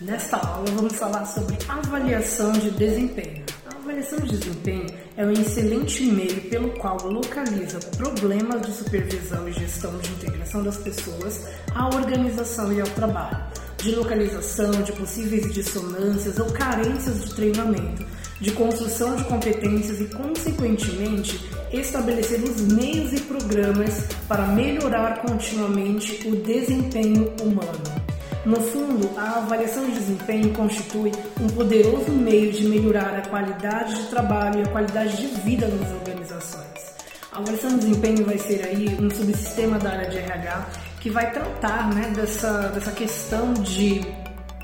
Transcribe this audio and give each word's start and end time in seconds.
Nesta 0.00 0.38
aula 0.38 0.70
vamos 0.70 0.94
falar 0.94 1.26
sobre 1.26 1.58
avaliação 1.68 2.52
de 2.52 2.70
desempenho. 2.70 3.44
A 3.66 3.76
avaliação 3.76 4.18
de 4.20 4.38
desempenho 4.38 4.86
é 5.14 5.26
um 5.26 5.30
excelente 5.30 6.04
meio 6.04 6.40
pelo 6.48 6.70
qual 6.70 6.96
localiza 7.06 7.78
problemas 7.98 8.62
de 8.62 8.72
supervisão 8.72 9.46
e 9.46 9.52
gestão 9.52 9.94
de 9.98 10.10
integração 10.12 10.62
das 10.62 10.78
pessoas 10.78 11.46
à 11.74 11.86
organização 11.88 12.72
e 12.72 12.80
ao 12.80 12.86
trabalho, 12.88 13.44
de 13.76 13.94
localização 13.94 14.70
de 14.70 14.90
possíveis 14.92 15.52
dissonâncias 15.52 16.38
ou 16.38 16.46
carências 16.50 17.22
de 17.22 17.34
treinamento, 17.34 18.02
de 18.40 18.52
construção 18.52 19.16
de 19.16 19.24
competências 19.24 20.00
e, 20.00 20.06
consequentemente, 20.06 21.46
estabelecer 21.70 22.42
os 22.42 22.58
meios 22.72 23.12
e 23.12 23.20
programas 23.20 24.06
para 24.26 24.46
melhorar 24.46 25.20
continuamente 25.20 26.26
o 26.26 26.36
desempenho 26.36 27.30
humano. 27.42 27.99
No 28.44 28.56
fundo, 28.56 29.10
a 29.18 29.38
avaliação 29.38 29.84
de 29.84 29.92
desempenho 29.92 30.50
constitui 30.54 31.12
um 31.38 31.46
poderoso 31.48 32.10
meio 32.10 32.50
de 32.50 32.66
melhorar 32.66 33.14
a 33.14 33.28
qualidade 33.28 33.94
de 33.94 34.08
trabalho 34.08 34.60
e 34.60 34.62
a 34.62 34.68
qualidade 34.68 35.16
de 35.16 35.26
vida 35.42 35.68
nas 35.68 35.90
organizações. 35.92 36.94
A 37.32 37.38
avaliação 37.38 37.70
de 37.70 37.86
desempenho 37.86 38.24
vai 38.24 38.38
ser 38.38 38.64
aí 38.66 38.96
um 38.98 39.10
subsistema 39.10 39.78
da 39.78 39.90
área 39.90 40.08
de 40.08 40.16
RH 40.16 40.66
que 41.00 41.10
vai 41.10 41.30
tratar 41.32 41.94
né, 41.94 42.12
dessa, 42.14 42.68
dessa 42.68 42.92
questão 42.92 43.52
de 43.54 44.00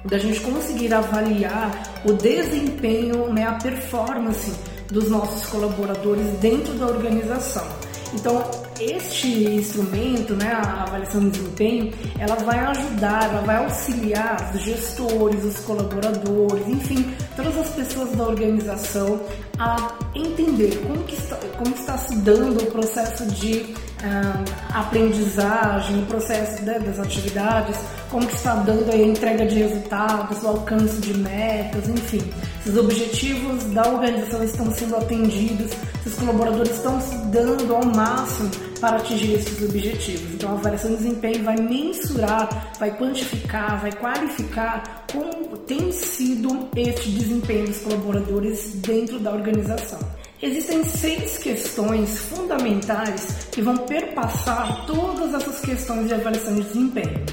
da 0.06 0.18
gente 0.18 0.40
conseguir 0.40 0.94
avaliar 0.94 1.70
o 2.04 2.12
desempenho, 2.12 3.32
né, 3.32 3.44
a 3.44 3.54
performance 3.54 4.52
dos 4.88 5.10
nossos 5.10 5.48
colaboradores 5.48 6.26
dentro 6.38 6.72
da 6.74 6.86
organização. 6.86 7.66
Então, 8.14 8.48
este 8.80 9.44
instrumento, 9.44 10.34
né, 10.34 10.52
a 10.52 10.82
avaliação 10.82 11.20
de 11.20 11.30
desempenho, 11.30 11.92
ela 12.18 12.36
vai 12.36 12.58
ajudar, 12.58 13.30
ela 13.30 13.42
vai 13.42 13.56
auxiliar 13.56 14.52
os 14.54 14.62
gestores, 14.62 15.44
os 15.44 15.58
colaboradores, 15.60 16.66
enfim, 16.68 17.14
todas 17.34 17.56
as 17.56 17.68
pessoas 17.70 18.12
da 18.12 18.24
organização 18.24 19.20
a 19.58 19.94
entender 20.14 20.76
como, 20.86 21.02
que 21.04 21.14
está, 21.14 21.36
como 21.58 21.74
está 21.74 21.98
se 21.98 22.16
dando 22.16 22.62
o 22.62 22.66
processo 22.66 23.26
de 23.26 23.74
uh, 24.02 24.44
aprendizagem, 24.72 26.02
o 26.02 26.06
processo 26.06 26.62
né, 26.62 26.78
das 26.78 26.98
atividades, 26.98 27.76
como 28.10 28.26
que 28.26 28.34
está 28.34 28.54
dando 28.56 28.90
a 28.90 28.96
entrega 28.96 29.46
de 29.46 29.56
resultados, 29.56 30.42
o 30.42 30.48
alcance 30.48 31.00
de 31.00 31.14
metas, 31.18 31.88
enfim. 31.88 32.22
Se 32.62 32.70
os 32.70 32.76
objetivos 32.76 33.64
da 33.64 33.88
organização 33.88 34.42
estão 34.42 34.72
sendo 34.72 34.96
atendidos, 34.96 35.70
se 36.02 36.08
os 36.08 36.14
colaboradores 36.14 36.70
estão 36.72 37.00
se 37.00 37.16
dando 37.26 37.74
ao 37.74 37.84
máximo 37.84 38.50
para 38.80 38.98
atingir 38.98 39.34
esses 39.34 39.62
objetivos. 39.62 40.34
Então, 40.34 40.50
a 40.50 40.52
avaliação 40.52 40.90
de 40.90 40.96
desempenho 40.98 41.44
vai 41.44 41.56
mensurar, 41.56 42.72
vai 42.78 42.96
quantificar, 42.96 43.80
vai 43.80 43.92
qualificar 43.92 45.04
como 45.10 45.56
tem 45.58 45.90
sido 45.90 46.68
este 46.76 47.10
desempenho 47.10 47.66
dos 47.66 47.78
colaboradores 47.78 48.74
dentro 48.76 49.18
da 49.18 49.32
organização. 49.32 49.98
Existem 50.42 50.84
seis 50.84 51.38
questões 51.38 52.18
fundamentais 52.18 53.48
que 53.50 53.62
vão 53.62 53.74
perpassar 53.74 54.84
todas 54.84 55.32
essas 55.32 55.60
questões 55.60 56.08
de 56.08 56.14
avaliação 56.14 56.54
de 56.54 56.62
desempenho. 56.62 57.24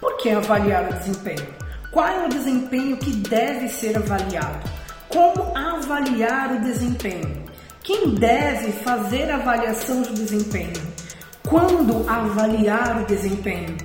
Por 0.00 0.16
que 0.16 0.30
avaliar 0.30 0.90
o 0.90 0.94
desempenho? 0.94 1.46
Qual 1.92 2.08
é 2.08 2.26
o 2.26 2.28
desempenho 2.28 2.96
que 2.96 3.12
deve 3.12 3.68
ser 3.68 3.96
avaliado? 3.96 4.68
Como 5.08 5.56
avaliar 5.56 6.56
o 6.56 6.60
desempenho? 6.60 7.44
Quem 7.84 8.16
deve 8.16 8.72
fazer 8.72 9.30
a 9.30 9.36
avaliação 9.36 10.02
de 10.02 10.14
desempenho? 10.14 10.82
Quando 11.48 12.10
avaliar 12.10 13.02
o 13.02 13.06
desempenho? 13.06 13.76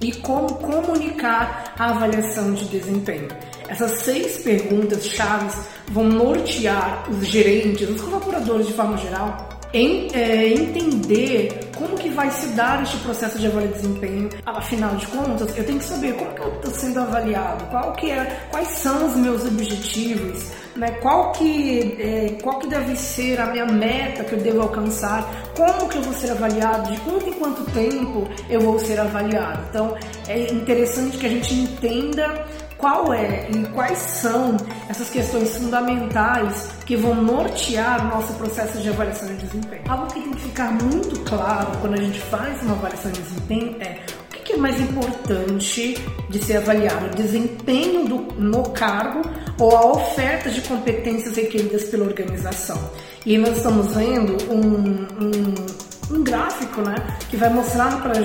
E 0.00 0.12
como 0.16 0.56
comunicar 0.56 1.74
a 1.78 1.90
avaliação 1.90 2.54
de 2.54 2.64
desempenho? 2.64 3.28
Essas 3.70 4.00
seis 4.00 4.38
perguntas 4.38 5.06
chaves 5.06 5.56
vão 5.92 6.02
nortear 6.02 7.08
os 7.08 7.24
gerentes, 7.24 7.88
os 7.88 8.00
colaboradores 8.00 8.66
de 8.66 8.72
forma 8.72 8.96
geral, 8.98 9.48
em 9.72 10.08
é, 10.12 10.48
entender 10.48 11.70
como 11.76 11.96
que 11.96 12.08
vai 12.08 12.28
se 12.32 12.48
dar 12.48 12.82
este 12.82 12.96
processo 12.98 13.38
de 13.38 13.46
avaliação 13.46 13.70
de 13.70 13.80
desempenho. 13.80 14.28
Afinal 14.44 14.96
de 14.96 15.06
contas, 15.06 15.56
eu 15.56 15.64
tenho 15.64 15.78
que 15.78 15.84
saber 15.84 16.14
como 16.14 16.34
que 16.34 16.40
eu 16.40 16.54
estou 16.56 16.70
sendo 16.72 16.98
avaliado, 16.98 17.64
qual 17.66 17.92
que 17.92 18.10
é, 18.10 18.40
quais 18.50 18.68
são 18.68 19.06
os 19.06 19.14
meus 19.14 19.44
objetivos, 19.44 20.50
né? 20.74 20.90
qual, 21.00 21.30
que, 21.30 21.96
é, 22.00 22.36
qual 22.42 22.58
que 22.58 22.66
deve 22.66 22.96
ser 22.96 23.40
a 23.40 23.46
minha 23.46 23.66
meta 23.66 24.24
que 24.24 24.32
eu 24.32 24.40
devo 24.40 24.62
alcançar, 24.62 25.24
como 25.56 25.88
que 25.88 25.98
eu 25.98 26.02
vou 26.02 26.14
ser 26.14 26.32
avaliado, 26.32 26.90
de 26.90 26.98
quanto 27.02 27.28
em 27.28 27.32
quanto 27.34 27.64
tempo 27.70 28.28
eu 28.48 28.60
vou 28.60 28.80
ser 28.80 28.98
avaliado. 28.98 29.62
Então, 29.70 29.96
é 30.26 30.52
interessante 30.52 31.16
que 31.16 31.26
a 31.26 31.30
gente 31.30 31.54
entenda 31.54 32.44
qual 32.80 33.12
é 33.12 33.48
e 33.50 33.64
quais 33.68 33.98
são 33.98 34.56
essas 34.88 35.08
questões 35.10 35.56
fundamentais 35.56 36.70
que 36.86 36.96
vão 36.96 37.14
nortear 37.14 38.06
o 38.06 38.16
nosso 38.16 38.32
processo 38.34 38.78
de 38.78 38.88
avaliação 38.88 39.28
de 39.28 39.46
desempenho. 39.46 39.82
Algo 39.88 40.06
que 40.06 40.20
tem 40.20 40.32
que 40.32 40.40
ficar 40.40 40.72
muito 40.72 41.20
claro 41.20 41.70
quando 41.80 41.94
a 41.94 42.02
gente 42.02 42.20
faz 42.22 42.60
uma 42.62 42.72
avaliação 42.72 43.12
de 43.12 43.20
desempenho 43.20 43.76
é 43.80 43.98
o 44.34 44.42
que 44.42 44.54
é 44.54 44.56
mais 44.56 44.80
importante 44.80 45.96
de 46.28 46.44
ser 46.44 46.56
avaliado, 46.56 47.06
o 47.06 47.10
desempenho 47.10 48.08
do, 48.08 48.16
no 48.40 48.70
cargo 48.70 49.22
ou 49.58 49.76
a 49.76 49.86
oferta 49.86 50.50
de 50.50 50.60
competências 50.62 51.36
requeridas 51.36 51.84
pela 51.84 52.06
organização. 52.06 52.78
E 53.24 53.36
nós 53.36 53.58
estamos 53.58 53.94
vendo 53.94 54.36
um, 54.50 55.06
um, 55.20 56.16
um 56.16 56.24
gráfico 56.24 56.80
né, 56.80 56.96
que 57.28 57.36
vai 57.36 57.50
mostrar 57.50 58.00
para 58.02 58.22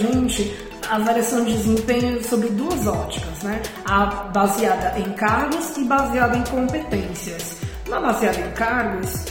a 0.89 0.95
avaliação 0.95 1.43
de 1.43 1.53
desempenho 1.53 2.23
sobre 2.23 2.49
duas 2.49 2.85
óticas, 2.85 3.43
né? 3.43 3.61
A 3.85 4.05
baseada 4.05 4.97
em 4.99 5.11
cargos 5.13 5.75
e 5.77 5.83
baseada 5.83 6.37
em 6.37 6.43
competências. 6.43 7.57
Na 7.87 7.99
baseada 7.99 8.39
em 8.39 8.51
cargos, 8.51 9.25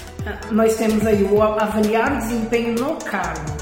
nós 0.50 0.74
temos 0.76 1.06
aí 1.06 1.22
o 1.22 1.42
avaliar 1.42 2.14
o 2.14 2.18
desempenho 2.18 2.74
no 2.74 2.96
cargo, 2.96 3.52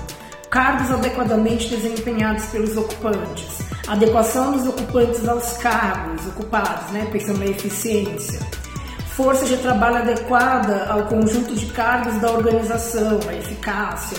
cargos 0.50 0.91
adequadamente 0.91 1.69
desempenhados 1.69 2.44
pelos 2.47 2.76
ocupantes, 2.76 3.58
adequação 3.88 4.52
dos 4.52 4.66
ocupantes 4.66 5.26
aos 5.28 5.56
cargos 5.58 6.26
ocupados, 6.28 6.91
né? 6.92 7.08
Pensando 7.12 7.41
na 7.41 7.47
eficiência, 7.47 8.41
força 9.16 9.44
de 9.44 9.56
trabalho 9.58 9.97
adequada 9.97 10.86
ao 10.86 11.04
conjunto 11.06 11.54
de 11.54 11.66
cargos 11.66 12.14
da 12.20 12.31
organização, 12.31 13.20
a 13.28 13.34
eficácia 13.34 14.19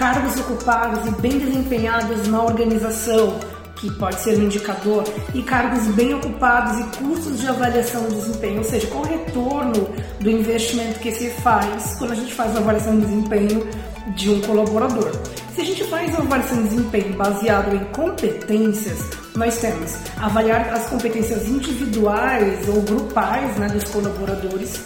cargos 0.00 0.34
ocupados 0.40 1.06
e 1.06 1.10
bem 1.20 1.38
desempenhados 1.38 2.26
na 2.26 2.42
organização, 2.42 3.38
que 3.76 3.90
pode 3.96 4.18
ser 4.20 4.38
um 4.38 4.44
indicador, 4.44 5.04
e 5.34 5.42
cargos 5.42 5.86
bem 5.88 6.14
ocupados 6.14 6.80
e 6.80 6.84
custos 6.96 7.38
de 7.38 7.46
avaliação 7.46 8.08
de 8.08 8.14
desempenho, 8.14 8.58
ou 8.58 8.64
seja, 8.64 8.86
qual 8.86 9.02
o 9.02 9.06
retorno 9.06 9.90
do 10.18 10.30
investimento 10.30 10.98
que 11.00 11.12
se 11.12 11.28
faz 11.42 11.96
quando 11.98 12.12
a 12.12 12.14
gente 12.14 12.32
faz 12.32 12.50
uma 12.52 12.60
avaliação 12.60 12.98
de 12.98 13.04
desempenho 13.04 13.68
de 14.16 14.30
um 14.30 14.40
colaborador. 14.40 15.12
Se 15.54 15.60
a 15.60 15.64
gente 15.64 15.84
faz 15.84 16.08
uma 16.14 16.24
avaliação 16.24 16.62
de 16.62 16.68
desempenho 16.70 17.12
baseado 17.16 17.76
em 17.76 17.84
competências, 17.92 19.00
nós 19.36 19.58
temos 19.58 19.96
avaliar 20.16 20.72
as 20.72 20.86
competências 20.86 21.46
individuais 21.46 22.66
ou 22.68 22.80
grupais 22.80 23.54
né, 23.58 23.68
dos 23.68 23.84
colaboradores, 23.84 24.80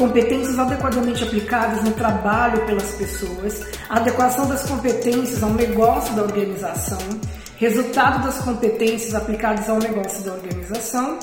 competências 0.00 0.58
adequadamente 0.58 1.22
aplicadas 1.22 1.84
no 1.84 1.90
trabalho 1.90 2.64
pelas 2.64 2.90
pessoas, 2.92 3.60
adequação 3.90 4.48
das 4.48 4.62
competências 4.62 5.42
ao 5.42 5.50
negócio 5.50 6.14
da 6.14 6.22
organização, 6.22 6.98
resultado 7.58 8.24
das 8.24 8.38
competências 8.38 9.14
aplicadas 9.14 9.68
ao 9.68 9.78
negócio 9.78 10.24
da 10.24 10.32
organização, 10.32 11.18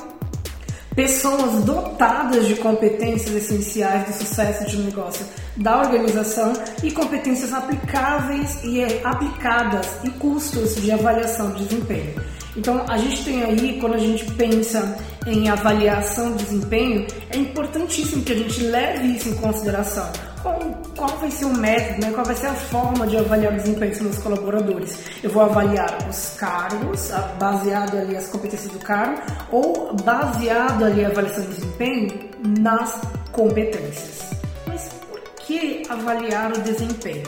pessoas 0.96 1.64
dotadas 1.64 2.46
de 2.46 2.56
competências 2.58 3.36
essenciais 3.36 4.06
do 4.06 4.14
sucesso 4.14 4.70
de 4.70 4.78
um 4.78 4.84
negócio 4.84 5.26
da 5.56 5.80
organização 5.80 6.54
e 6.84 6.92
competências 6.92 7.54
aplicáveis 7.54 8.60
e 8.64 8.84
aplicadas 9.04 9.88
e 10.04 10.12
custos 10.12 10.76
de 10.76 10.92
avaliação 10.92 11.50
de 11.54 11.66
desempenho. 11.66 12.14
Então, 12.56 12.86
a 12.88 12.98
gente 12.98 13.24
tem 13.24 13.44
aí, 13.44 13.80
quando 13.80 13.96
a 13.96 14.00
gente 14.00 14.26
pensa 14.34 14.98
em 15.28 15.50
avaliação 15.50 16.32
de 16.34 16.46
desempenho, 16.46 17.06
é 17.30 17.38
importantíssimo 17.38 18.24
que 18.24 18.32
a 18.32 18.36
gente 18.36 18.64
leve 18.64 19.18
isso 19.18 19.30
em 19.30 19.36
consideração. 19.36 20.10
Qual, 20.42 20.60
qual 20.96 21.10
vai 21.18 21.30
ser 21.30 21.46
o 21.46 21.54
método, 21.54 22.02
né? 22.02 22.12
qual 22.14 22.26
vai 22.26 22.36
ser 22.36 22.48
a 22.48 22.54
forma 22.54 23.06
de 23.06 23.18
avaliar 23.18 23.52
o 23.54 23.58
desempenho 23.58 23.92
dos 23.92 24.02
meus 24.02 24.18
colaboradores? 24.20 24.98
Eu 25.22 25.30
vou 25.30 25.44
avaliar 25.44 25.98
os 26.10 26.36
cargos, 26.38 27.12
baseado 27.38 27.98
ali 27.98 28.16
as 28.16 28.28
competências 28.28 28.72
do 28.72 28.80
cargo, 28.80 29.22
ou 29.52 29.94
baseado 30.04 30.86
ali 30.86 31.04
a 31.04 31.10
avaliação 31.10 31.44
de 31.44 31.50
desempenho 31.50 32.30
nas 32.60 33.02
competências. 33.34 34.32
Mas 34.66 34.90
por 35.10 35.20
que 35.46 35.84
avaliar 35.90 36.52
o 36.54 36.62
desempenho? 36.62 37.28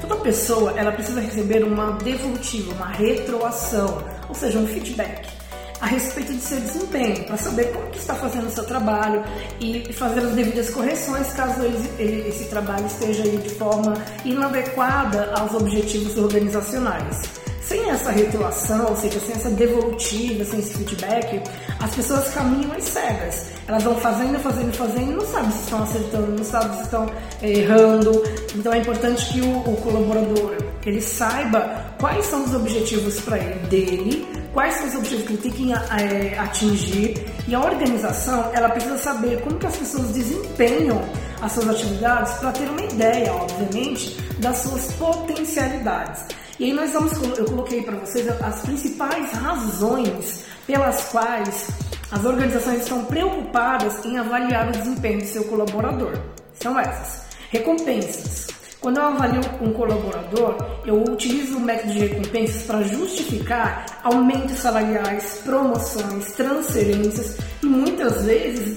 Toda 0.00 0.16
pessoa 0.16 0.74
ela 0.76 0.90
precisa 0.90 1.20
receber 1.20 1.62
uma 1.62 1.92
devolutiva, 1.92 2.74
uma 2.74 2.88
retroação, 2.88 4.02
ou 4.28 4.34
seja, 4.34 4.58
um 4.58 4.66
feedback 4.66 5.34
a 5.84 5.86
respeito 5.86 6.32
de 6.32 6.40
seu 6.40 6.58
desempenho, 6.58 7.24
para 7.24 7.36
saber 7.36 7.70
como 7.70 7.86
que 7.90 7.98
está 7.98 8.14
fazendo 8.14 8.46
o 8.46 8.50
seu 8.50 8.64
trabalho 8.64 9.22
e 9.60 9.92
fazer 9.92 10.20
as 10.20 10.32
devidas 10.32 10.70
correções 10.70 11.30
caso 11.34 11.62
ele, 11.62 12.26
esse 12.26 12.46
trabalho 12.46 12.86
esteja 12.86 13.22
aí 13.22 13.36
de 13.36 13.50
forma 13.50 13.92
inadequada 14.24 15.30
aos 15.38 15.52
objetivos 15.52 16.16
organizacionais. 16.16 17.24
Sem 17.60 17.90
essa 17.90 18.10
retroação, 18.10 18.86
ou 18.88 18.96
seja, 18.96 19.20
sem 19.20 19.34
essa 19.34 19.50
devolutiva, 19.50 20.42
sem 20.44 20.58
esse 20.58 20.72
feedback, 20.72 21.42
as 21.78 21.94
pessoas 21.94 22.32
caminham 22.32 22.72
às 22.72 22.84
cegas. 22.84 23.46
Elas 23.68 23.82
vão 23.82 23.96
fazendo, 23.96 24.38
fazendo, 24.38 24.72
fazendo, 24.72 25.12
não 25.12 25.26
sabem 25.26 25.50
se 25.50 25.64
estão 25.64 25.82
acertando, 25.82 26.32
não 26.32 26.44
sabem 26.44 26.76
se 26.78 26.82
estão 26.84 27.10
é, 27.42 27.50
errando. 27.50 28.22
Então 28.54 28.72
é 28.72 28.78
importante 28.78 29.32
que 29.32 29.40
o, 29.42 29.58
o 29.58 29.76
colaborador 29.82 30.56
ele 30.86 31.00
saiba 31.02 31.94
quais 31.98 32.24
são 32.26 32.44
os 32.44 32.54
objetivos 32.54 33.20
para 33.20 33.38
ele 33.38 33.66
dele, 33.66 34.33
quais 34.54 34.74
são 34.74 34.86
os 34.86 34.94
objetivos 34.94 35.26
que 35.26 35.32
ele 35.32 35.42
tem 35.42 35.52
que 35.52 36.38
atingir 36.38 37.26
e 37.46 37.54
a 37.54 37.60
organização 37.60 38.50
ela 38.54 38.70
precisa 38.70 38.96
saber 38.96 39.42
como 39.42 39.58
que 39.58 39.66
as 39.66 39.76
pessoas 39.76 40.08
desempenham 40.10 41.02
as 41.42 41.52
suas 41.52 41.68
atividades 41.68 42.32
para 42.34 42.52
ter 42.52 42.70
uma 42.70 42.82
ideia, 42.82 43.34
obviamente, 43.34 44.16
das 44.38 44.58
suas 44.58 44.92
potencialidades. 44.92 46.24
E 46.58 46.66
aí 46.66 46.72
nós 46.72 46.92
vamos, 46.92 47.12
eu 47.36 47.44
coloquei 47.44 47.82
para 47.82 47.96
vocês 47.96 48.26
as 48.28 48.60
principais 48.62 49.32
razões 49.32 50.44
pelas 50.66 51.08
quais 51.10 51.68
as 52.10 52.24
organizações 52.24 52.82
estão 52.82 53.04
preocupadas 53.04 54.04
em 54.04 54.16
avaliar 54.16 54.68
o 54.68 54.72
desempenho 54.72 55.18
do 55.18 55.26
seu 55.26 55.44
colaborador. 55.44 56.16
São 56.54 56.78
essas: 56.78 57.24
recompensas. 57.50 58.46
Quando 58.84 58.98
eu 58.98 59.04
avalio 59.04 59.40
um 59.62 59.72
colaborador, 59.72 60.56
eu 60.84 61.02
utilizo 61.04 61.56
o 61.56 61.60
método 61.60 61.90
de 61.94 62.00
recompensas 62.00 62.64
para 62.64 62.82
justificar 62.82 63.86
aumentos 64.02 64.58
salariais, 64.58 65.40
promoções, 65.42 66.32
transferências 66.32 67.38
e 67.62 67.66
muitas 67.66 68.26
vezes, 68.26 68.76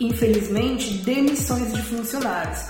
infelizmente, 0.00 0.94
demissões 1.04 1.74
de 1.74 1.82
funcionários. 1.82 2.68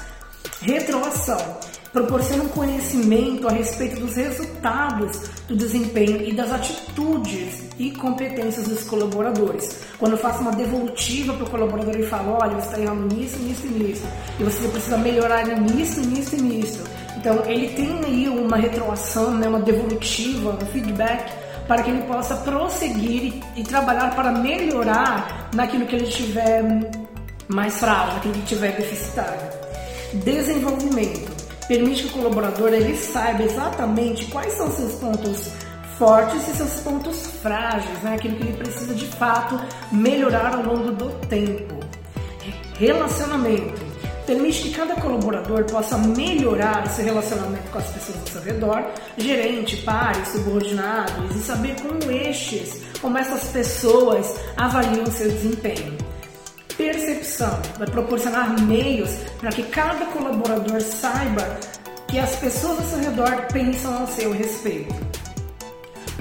Retroação 0.62 1.61
proporciona 1.94 2.44
conhecimento 2.46 3.46
a 3.46 3.52
respeito 3.52 4.00
dos 4.00 4.17
resultados 4.17 5.31
do 5.46 5.55
desempenho 5.55 6.29
e 6.29 6.35
das 6.35 6.50
atitudes 6.50 7.62
e 7.79 7.93
competências 7.93 8.67
dos 8.67 8.82
colaboradores. 8.82 9.79
Quando 9.96 10.12
eu 10.12 10.19
faço 10.19 10.41
uma 10.41 10.50
devolutiva 10.50 11.32
para 11.35 11.44
o 11.44 11.50
colaborador 11.50 11.96
e 11.96 12.02
falo, 12.02 12.37
olha, 12.43 12.56
você 12.56 12.67
está 12.67 12.81
errando 12.81 13.14
nisso, 13.14 13.38
nisso 13.38 13.67
e 13.67 13.70
nisso, 13.70 14.02
e 14.41 14.43
você 14.43 14.67
precisa 14.67 14.99
melhorar 14.99 15.46
nisso, 15.46 16.00
nisso 16.00 16.35
e 16.35 16.43
nisso. 16.43 16.82
Então 17.17 17.44
ele 17.46 17.69
tem 17.69 18.00
aí 18.05 18.29
uma 18.29 18.56
retroação, 18.56 19.32
né, 19.32 19.46
uma 19.46 19.61
devolutiva, 19.61 20.58
um 20.61 20.67
feedback 20.67 21.32
para 21.69 21.81
que 21.85 21.91
ele 21.91 22.02
possa 22.02 22.35
prosseguir 22.38 23.41
e 23.56 23.62
trabalhar 23.62 24.17
para 24.17 24.32
melhorar 24.32 25.49
naquilo 25.55 25.87
que 25.87 25.94
ele 25.94 26.08
tiver 26.08 26.91
mais 27.46 27.79
frágil, 27.79 28.14
naquilo 28.14 28.35
que 28.35 28.43
tiver 28.43 28.73
deficitário. 28.73 29.55
Desenvolvimento 30.25 31.34
permite 31.67 32.05
que 32.05 32.09
o 32.11 32.13
colaborador 32.13 32.73
ele 32.73 32.97
saiba 32.97 33.43
exatamente 33.43 34.27
quais 34.27 34.53
são 34.55 34.71
seus 34.71 34.95
pontos 34.95 35.51
fortes 35.99 36.49
e 36.49 36.57
seus 36.57 36.81
pontos 36.81 37.27
frágeis, 37.43 38.03
né? 38.03 38.15
aquilo 38.15 38.37
que 38.37 38.43
ele 38.43 38.57
precisa 38.57 38.95
de 38.95 39.07
fato 39.07 39.61
melhorar 39.93 40.55
ao 40.55 40.63
longo 40.63 40.93
do 40.93 41.11
tempo. 41.29 41.75
Relacionamento 42.79 43.95
permite 44.27 44.63
que 44.63 44.75
cada 44.75 44.95
colaborador 44.97 45.65
possa 45.65 45.99
melhorar 45.99 46.89
seu 46.89 47.05
relacionamento 47.05 47.71
com 47.71 47.79
as 47.79 47.87
pessoas 47.91 48.19
ao 48.21 48.27
seu 48.27 48.43
redor, 48.43 48.85
gerente, 49.19 49.77
pares, 49.79 50.29
subordinados, 50.29 51.37
e 51.37 51.39
saber 51.41 51.77
como 51.81 52.11
estes, 52.11 52.81
como 53.01 53.19
essas 53.19 53.45
pessoas 53.51 54.35
avaliam 54.57 55.07
seu 55.07 55.31
desempenho. 55.31 56.14
Percepção 56.76 57.61
vai 57.79 57.87
proporcionar 57.87 58.61
meios 58.62 59.11
para 59.41 59.50
que 59.50 59.62
cada 59.65 60.06
colaborador 60.06 60.81
saiba 60.81 61.59
que 62.09 62.19
as 62.19 62.35
pessoas 62.37 62.79
ao 62.79 62.85
seu 62.85 62.99
redor 62.99 63.47
pensam 63.53 64.00
ao 64.00 64.06
seu 64.09 64.32
respeito. 64.32 64.94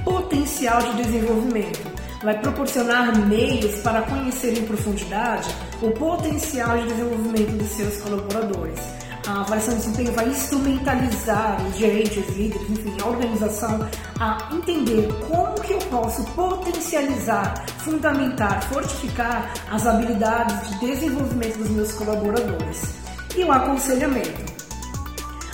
Potencial 0.03 0.79
de 0.81 1.03
desenvolvimento 1.03 1.91
vai 2.23 2.39
proporcionar 2.39 3.17
meios 3.27 3.81
para 3.81 4.03
conhecer 4.03 4.57
em 4.57 4.65
profundidade 4.65 5.49
o 5.81 5.89
potencial 5.91 6.77
de 6.77 6.87
desenvolvimento 6.87 7.57
dos 7.57 7.69
seus 7.69 7.97
colaboradores 7.97 9.02
avaliação 9.43 9.75
de 9.75 9.81
desempenho 9.81 10.11
vai 10.13 10.27
instrumentalizar 10.27 11.57
os 11.67 11.77
gerentes, 11.77 12.27
líderes, 12.35 12.69
enfim, 12.69 12.95
a 13.01 13.07
organização 13.07 13.87
a 14.19 14.49
entender 14.51 15.07
como 15.27 15.53
que 15.61 15.73
eu 15.73 15.79
posso 15.79 16.23
potencializar, 16.31 17.65
fundamentar, 17.79 18.63
fortificar 18.63 19.53
as 19.71 19.85
habilidades 19.85 20.69
de 20.69 20.87
desenvolvimento 20.87 21.57
dos 21.57 21.69
meus 21.69 21.91
colaboradores. 21.93 22.95
E 23.35 23.43
o 23.43 23.51
aconselhamento 23.51 24.42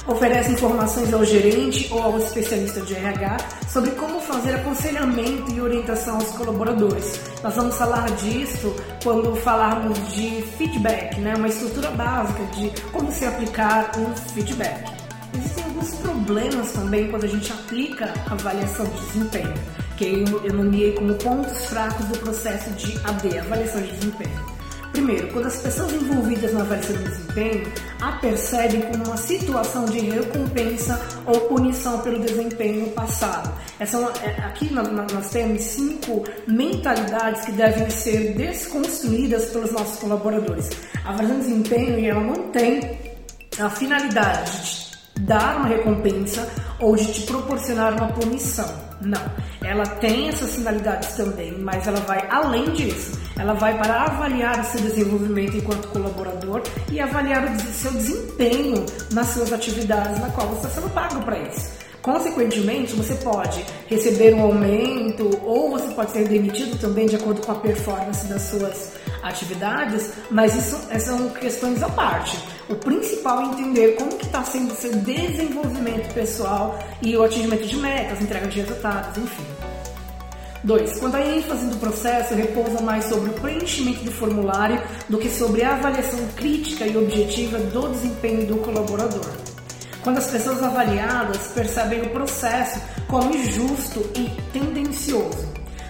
oferece 0.09 0.51
informações 0.51 1.13
ao 1.13 1.23
gerente 1.23 1.87
ou 1.91 2.01
ao 2.01 2.17
especialista 2.17 2.81
de 2.81 2.95
RH 2.95 3.37
sobre 3.69 3.91
como 3.91 4.19
fazer 4.19 4.55
aconselhamento 4.55 5.51
e 5.53 5.61
orientação 5.61 6.15
aos 6.15 6.29
colaboradores. 6.31 7.19
Nós 7.43 7.55
vamos 7.55 7.75
falar 7.75 8.09
disso 8.11 8.75
quando 9.03 9.35
falarmos 9.37 9.97
de 10.13 10.41
feedback, 10.57 11.19
né? 11.19 11.35
uma 11.35 11.47
estrutura 11.47 11.91
básica 11.91 12.43
de 12.55 12.71
como 12.91 13.11
se 13.11 13.25
aplicar 13.25 13.91
um 13.97 14.15
feedback. 14.33 14.91
Existem 15.37 15.63
alguns 15.63 15.95
problemas 15.95 16.71
também 16.71 17.07
quando 17.09 17.25
a 17.25 17.27
gente 17.27 17.51
aplica 17.51 18.13
a 18.27 18.33
avaliação 18.33 18.85
de 18.85 18.99
desempenho, 19.05 19.53
que 19.95 20.25
eu 20.43 20.53
nomeei 20.53 20.93
como 20.93 21.13
pontos 21.15 21.65
fracos 21.65 22.05
do 22.07 22.17
processo 22.17 22.71
de 22.71 22.97
AD, 23.05 23.37
avaliação 23.37 23.81
de 23.81 23.91
desempenho. 23.91 24.58
Primeiro, 24.91 25.27
quando 25.29 25.45
as 25.45 25.61
pessoas 25.61 25.93
envolvidas 25.93 26.53
na 26.53 26.61
avaliação 26.61 26.95
de 26.95 27.03
desempenho 27.03 27.71
a 28.01 28.11
percebem 28.13 28.81
como 28.81 29.05
uma 29.05 29.17
situação 29.17 29.85
de 29.85 29.99
recompensa 29.99 30.99
ou 31.25 31.41
punição 31.41 31.99
pelo 31.99 32.19
desempenho 32.19 32.89
passado. 32.91 33.53
Essa, 33.79 33.97
é 33.97 34.29
é, 34.29 34.43
aqui 34.45 34.73
nós 34.73 35.29
temos 35.29 35.61
cinco 35.61 36.23
mentalidades 36.47 37.45
que 37.45 37.51
devem 37.51 37.89
ser 37.89 38.33
desconstruídas 38.35 39.45
pelos 39.51 39.71
nossos 39.71 39.99
colaboradores. 39.99 40.69
A 41.03 41.09
avaliação 41.09 41.39
de 41.39 41.47
desempenho 41.47 42.09
ela 42.09 42.21
não 42.21 42.49
tem 42.49 42.99
a 43.59 43.69
finalidade 43.69 44.89
de 45.15 45.21
dar 45.21 45.57
uma 45.57 45.67
recompensa 45.67 46.49
ou 46.79 46.95
de 46.95 47.11
te 47.11 47.21
proporcionar 47.23 47.93
uma 47.93 48.07
punição. 48.13 48.88
Não. 49.01 49.21
Ela 49.63 49.85
tem 49.85 50.29
essas 50.29 50.55
finalidades 50.55 51.15
também, 51.15 51.57
mas 51.59 51.87
ela 51.87 51.99
vai 52.01 52.27
além 52.29 52.65
disso. 52.71 53.19
Ela 53.37 53.53
vai 53.53 53.77
para 53.77 54.03
avaliar 54.03 54.59
o 54.59 54.63
seu 54.63 54.81
desenvolvimento 54.81 55.55
enquanto 55.55 55.87
colaborador 55.89 56.61
e 56.91 56.99
avaliar 56.99 57.45
o 57.45 57.59
seu 57.59 57.91
desempenho 57.91 58.85
nas 59.13 59.27
suas 59.27 59.53
atividades 59.53 60.19
na 60.19 60.29
qual 60.29 60.47
você 60.47 60.67
está 60.67 60.81
sendo 60.81 60.93
pago 60.93 61.21
para 61.23 61.39
isso. 61.39 61.88
Consequentemente, 62.01 62.95
você 62.95 63.13
pode 63.15 63.65
receber 63.87 64.33
um 64.33 64.41
aumento 64.41 65.29
ou 65.43 65.71
você 65.71 65.93
pode 65.93 66.11
ser 66.11 66.27
demitido 66.27 66.79
também 66.79 67.05
de 67.05 67.17
acordo 67.17 67.41
com 67.41 67.51
a 67.51 67.55
performance 67.55 68.25
das 68.27 68.43
suas 68.43 68.93
atividades, 69.21 70.11
mas 70.31 70.55
isso 70.55 70.79
são 70.99 71.29
questões 71.29 71.83
à 71.83 71.89
parte. 71.89 72.39
O 72.69 72.75
principal 72.75 73.41
é 73.41 73.45
entender 73.45 73.95
como 73.95 74.15
que 74.15 74.25
está 74.25 74.43
sendo 74.43 74.71
o 74.71 74.75
seu 74.75 74.95
desenvolvimento 74.95 76.13
pessoal 76.13 76.79
e 77.01 77.17
o 77.17 77.23
atingimento 77.23 77.65
de 77.65 77.75
metas, 77.75 78.21
entrega 78.21 78.47
de 78.47 78.61
resultados, 78.61 79.17
enfim. 79.17 79.45
2. 80.63 80.99
Quando 80.99 81.15
a 81.15 81.21
ênfase 81.21 81.67
do 81.67 81.77
processo 81.77 82.33
repousa 82.33 82.81
mais 82.81 83.05
sobre 83.05 83.29
o 83.29 83.33
preenchimento 83.33 84.03
do 84.03 84.11
formulário 84.11 84.81
do 85.07 85.17
que 85.17 85.29
sobre 85.29 85.63
a 85.63 85.73
avaliação 85.73 86.19
crítica 86.35 86.85
e 86.85 86.97
objetiva 86.97 87.57
do 87.57 87.89
desempenho 87.89 88.45
do 88.45 88.57
colaborador. 88.57 89.48
Quando 90.03 90.17
as 90.17 90.27
pessoas 90.27 90.63
avaliadas 90.63 91.47
percebem 91.53 92.01
o 92.01 92.09
processo 92.09 92.79
como 93.07 93.35
injusto 93.35 94.09
e 94.15 94.29
tendencioso. 94.53 95.49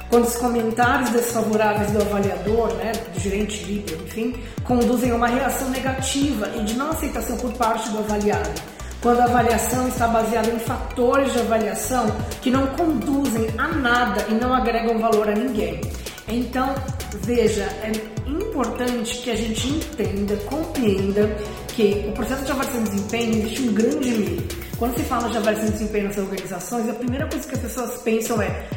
Quando 0.10 0.25
os 0.25 0.36
comentários 0.38 1.12
desfavoráveis 1.12 1.92
do 1.92 2.01
avaliador, 2.01 2.74
né, 2.75 2.92
do 3.13 3.20
gerente 3.20 3.63
líder, 3.63 4.00
enfim, 4.06 4.36
conduzem 4.63 5.12
a 5.12 5.16
uma 5.16 5.28
reação 5.28 5.70
negativa 5.70 6.50
e 6.56 6.63
de 6.63 6.74
não 6.74 6.89
aceitação 6.89 7.38
por 7.38 7.54
parte 7.54 7.89
do 7.89 8.00
avaliado. 8.00 8.60
Quando 9.01 9.20
a 9.20 9.25
avaliação 9.25 9.88
está 9.88 10.08
baseada 10.08 10.50
em 10.50 10.60
fatores 10.60 11.32
de 11.32 11.39
avaliação 11.39 12.08
que 12.42 12.50
não 12.50 12.68
conduzem 12.68 13.48
a 13.58 13.68
nada 13.68 14.25
e 14.30 14.34
não 14.34 14.54
agregam 14.54 14.98
valor 14.98 15.30
a 15.30 15.34
ninguém. 15.34 15.80
Então, 16.28 16.75
veja, 17.22 17.63
é 17.84 17.92
importante 18.28 19.18
que 19.20 19.32
a 19.32 19.36
gente 19.36 19.68
entenda, 19.68 20.36
compreenda 20.48 21.30
que 21.73 22.05
o 22.07 22.11
processo 22.13 22.43
de 22.45 22.51
avaliação 22.51 22.83
de 22.83 22.89
desempenho 22.91 23.38
existe 23.38 23.61
um 23.61 23.73
grande 23.73 24.09
meio. 24.11 24.47
Quando 24.77 24.97
se 24.97 25.03
fala 25.03 25.29
de 25.29 25.38
avaliação 25.38 25.65
de 25.67 25.73
desempenho 25.73 26.05
nas 26.05 26.17
organizações, 26.17 26.89
a 26.89 26.93
primeira 26.93 27.27
coisa 27.27 27.47
que 27.47 27.55
as 27.55 27.61
pessoas 27.61 28.01
pensam 28.01 28.41
é 28.41 28.67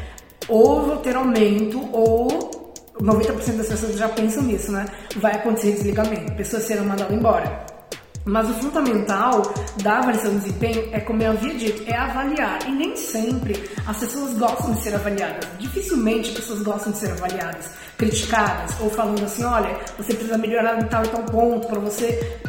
ou 0.48 0.82
vou 0.82 0.96
ter 0.96 1.14
aumento 1.16 1.80
ou 1.92 2.50
90% 3.00 3.56
das 3.56 3.68
pessoas 3.68 3.96
já 3.96 4.08
pensam 4.08 4.42
nisso, 4.42 4.70
né? 4.72 4.86
Vai 5.16 5.32
acontecer 5.32 5.72
desligamento, 5.72 6.32
pessoas 6.34 6.64
serão 6.64 6.84
mandadas 6.84 7.16
embora. 7.16 7.66
Mas 8.24 8.48
o 8.50 8.54
fundamental 8.54 9.42
da 9.82 9.98
avaliação 9.98 10.30
de 10.30 10.40
desempenho 10.40 10.88
é, 10.92 11.00
como 11.00 11.20
eu 11.22 11.32
havia 11.32 11.54
dito, 11.54 11.82
é 11.90 11.96
avaliar. 11.96 12.68
E 12.68 12.70
nem 12.70 12.96
sempre 12.96 13.68
as 13.84 13.96
pessoas 13.96 14.34
gostam 14.38 14.74
de 14.74 14.82
ser 14.82 14.94
avaliadas. 14.94 15.48
Dificilmente 15.58 16.30
as 16.30 16.36
pessoas 16.36 16.62
gostam 16.62 16.92
de 16.92 16.98
ser 16.98 17.10
avaliadas, 17.10 17.70
criticadas, 17.98 18.76
ou 18.80 18.88
falando 18.90 19.24
assim, 19.24 19.42
olha, 19.42 19.76
você 19.98 20.14
precisa 20.14 20.38
melhorar 20.38 20.80
em 20.80 20.86
tal 20.86 21.04
e 21.04 21.08
tal 21.08 21.24
ponto 21.24 21.66
para 21.66 21.80
você 21.80 22.40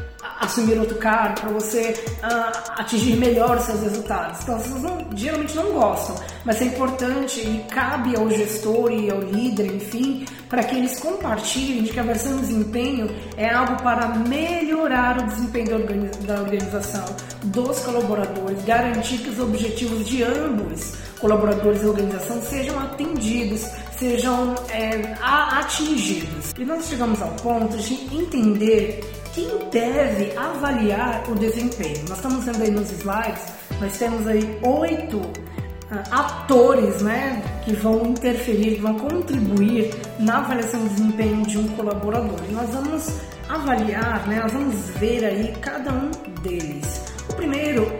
assumir 0.43 0.77
outro 0.79 0.97
cargo, 0.97 1.41
para 1.41 1.49
você 1.49 1.95
uh, 2.23 2.79
atingir 2.79 3.15
melhor 3.17 3.57
os 3.57 3.63
seus 3.63 3.81
resultados. 3.81 4.41
Então, 4.43 4.55
as 4.55 4.63
pessoas 4.63 4.81
não, 4.83 5.07
geralmente 5.15 5.55
não 5.55 5.71
gostam, 5.71 6.15
mas 6.45 6.61
é 6.61 6.65
importante 6.65 7.39
e 7.39 7.65
cabe 7.69 8.15
ao 8.15 8.29
gestor 8.29 8.91
e 8.91 9.09
ao 9.09 9.19
líder, 9.19 9.67
enfim, 9.67 10.25
para 10.49 10.63
que 10.63 10.75
eles 10.75 10.99
compartilhem 10.99 11.83
de 11.83 11.91
que 11.91 11.99
a 11.99 12.03
versão 12.03 12.35
de 12.35 12.41
desempenho 12.41 13.09
é 13.37 13.49
algo 13.49 13.81
para 13.81 14.07
melhorar 14.09 15.19
o 15.19 15.23
desempenho 15.23 15.79
da 16.27 16.41
organização, 16.41 17.05
dos 17.43 17.79
colaboradores, 17.79 18.63
garantir 18.65 19.17
que 19.19 19.29
os 19.29 19.39
objetivos 19.39 20.07
de 20.07 20.23
ambos, 20.23 20.93
colaboradores 21.19 21.81
e 21.81 21.85
organização, 21.85 22.41
sejam 22.41 22.79
atendidos, 22.79 23.61
sejam 23.97 24.53
é, 24.69 25.15
atingidos. 25.21 26.53
E 26.57 26.65
nós 26.65 26.85
chegamos 26.85 27.21
ao 27.21 27.29
ponto 27.29 27.77
de 27.77 27.93
entender 28.15 29.22
quem 29.33 29.49
deve 29.71 30.37
avaliar 30.37 31.23
o 31.29 31.35
desempenho. 31.35 32.05
Nós 32.07 32.17
estamos 32.17 32.45
vendo 32.45 32.61
aí 32.61 32.71
nos 32.71 32.91
slides, 32.91 33.43
nós 33.81 33.97
temos 33.97 34.27
aí 34.27 34.59
oito 34.61 35.17
uh, 35.17 36.03
atores 36.11 37.01
né, 37.01 37.43
que 37.65 37.73
vão 37.73 38.05
interferir, 38.05 38.75
que 38.75 38.81
vão 38.81 38.97
contribuir 38.97 39.93
na 40.19 40.37
avaliação 40.37 40.79
do 40.81 40.89
desempenho 40.89 41.41
de 41.45 41.57
um 41.57 41.67
colaborador. 41.69 42.39
E 42.47 42.51
nós 42.53 42.69
vamos 42.69 43.09
avaliar, 43.49 44.27
né, 44.27 44.39
nós 44.41 44.53
vamos 44.53 44.75
ver 44.99 45.25
aí 45.25 45.53
cada 45.59 45.91
um 45.91 46.11
deles. 46.41 47.01
O 47.29 47.33
primeiro 47.33 47.91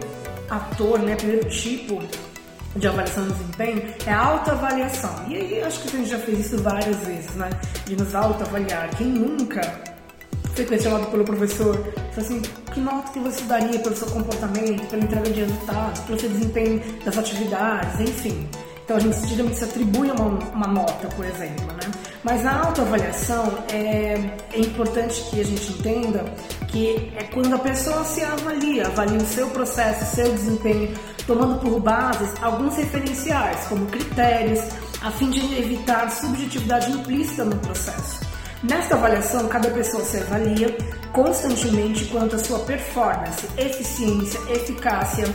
ator, 0.48 1.00
né, 1.00 1.16
primeiro 1.16 1.48
tipo 1.48 2.00
de 2.76 2.88
avaliação 2.88 3.26
de 3.26 3.32
desempenho 3.32 3.82
é 4.06 4.12
a 4.12 4.20
autoavaliação. 4.20 5.14
E 5.28 5.36
aí 5.36 5.62
acho 5.62 5.80
que 5.80 5.88
a 5.88 5.98
gente 5.98 6.10
já 6.10 6.18
fez 6.18 6.46
isso 6.46 6.62
várias 6.62 6.96
vezes, 6.98 7.34
né? 7.36 7.50
De 7.86 7.96
nos 7.96 8.12
autoavaliar. 8.14 8.90
Quem 8.96 9.06
nunca 9.06 9.93
foi 10.54 10.64
questionado 10.64 11.06
pelo 11.06 11.24
professor, 11.24 11.84
assim, 12.16 12.40
que 12.72 12.80
nota 12.80 13.12
que 13.12 13.18
você 13.18 13.42
daria 13.44 13.78
pelo 13.78 13.96
seu 13.96 14.08
comportamento, 14.08 14.88
pela 14.88 15.02
entrega 15.02 15.30
de 15.30 15.40
resultados, 15.40 16.00
pelo 16.02 16.20
seu 16.20 16.28
desempenho 16.30 16.82
das 17.04 17.18
atividades, 17.18 18.00
enfim. 18.00 18.48
Então 18.84 18.96
a 18.98 19.00
gente 19.00 19.26
geralmente 19.26 19.58
se 19.58 19.64
atribui 19.64 20.10
uma, 20.10 20.26
uma 20.26 20.66
nota, 20.66 21.08
por 21.16 21.24
exemplo, 21.24 21.66
né? 21.66 21.90
Mas 22.22 22.42
na 22.42 22.66
autoavaliação 22.66 23.64
é, 23.70 24.14
é 24.52 24.58
importante 24.58 25.22
que 25.30 25.40
a 25.40 25.44
gente 25.44 25.72
entenda 25.72 26.24
que 26.68 27.12
é 27.16 27.24
quando 27.24 27.54
a 27.54 27.58
pessoa 27.58 28.04
se 28.04 28.22
avalia, 28.22 28.86
avalia 28.86 29.18
o 29.18 29.26
seu 29.26 29.48
processo, 29.50 30.04
o 30.04 30.06
seu 30.06 30.32
desempenho, 30.32 30.94
tomando 31.26 31.60
por 31.60 31.80
bases 31.80 32.30
alguns 32.42 32.76
referenciais, 32.76 33.66
como 33.68 33.86
critérios, 33.86 34.60
a 35.02 35.10
fim 35.10 35.30
de 35.30 35.40
evitar 35.58 36.10
subjetividade 36.10 36.90
implícita 36.92 37.44
no 37.44 37.56
processo. 37.56 38.23
Nesta 38.68 38.94
avaliação, 38.94 39.46
cada 39.46 39.68
pessoa 39.70 40.02
se 40.02 40.16
avalia 40.16 40.74
constantemente 41.12 42.06
quanto 42.06 42.36
à 42.36 42.38
sua 42.38 42.60
performance, 42.60 43.46
eficiência, 43.58 44.40
eficácia, 44.48 45.26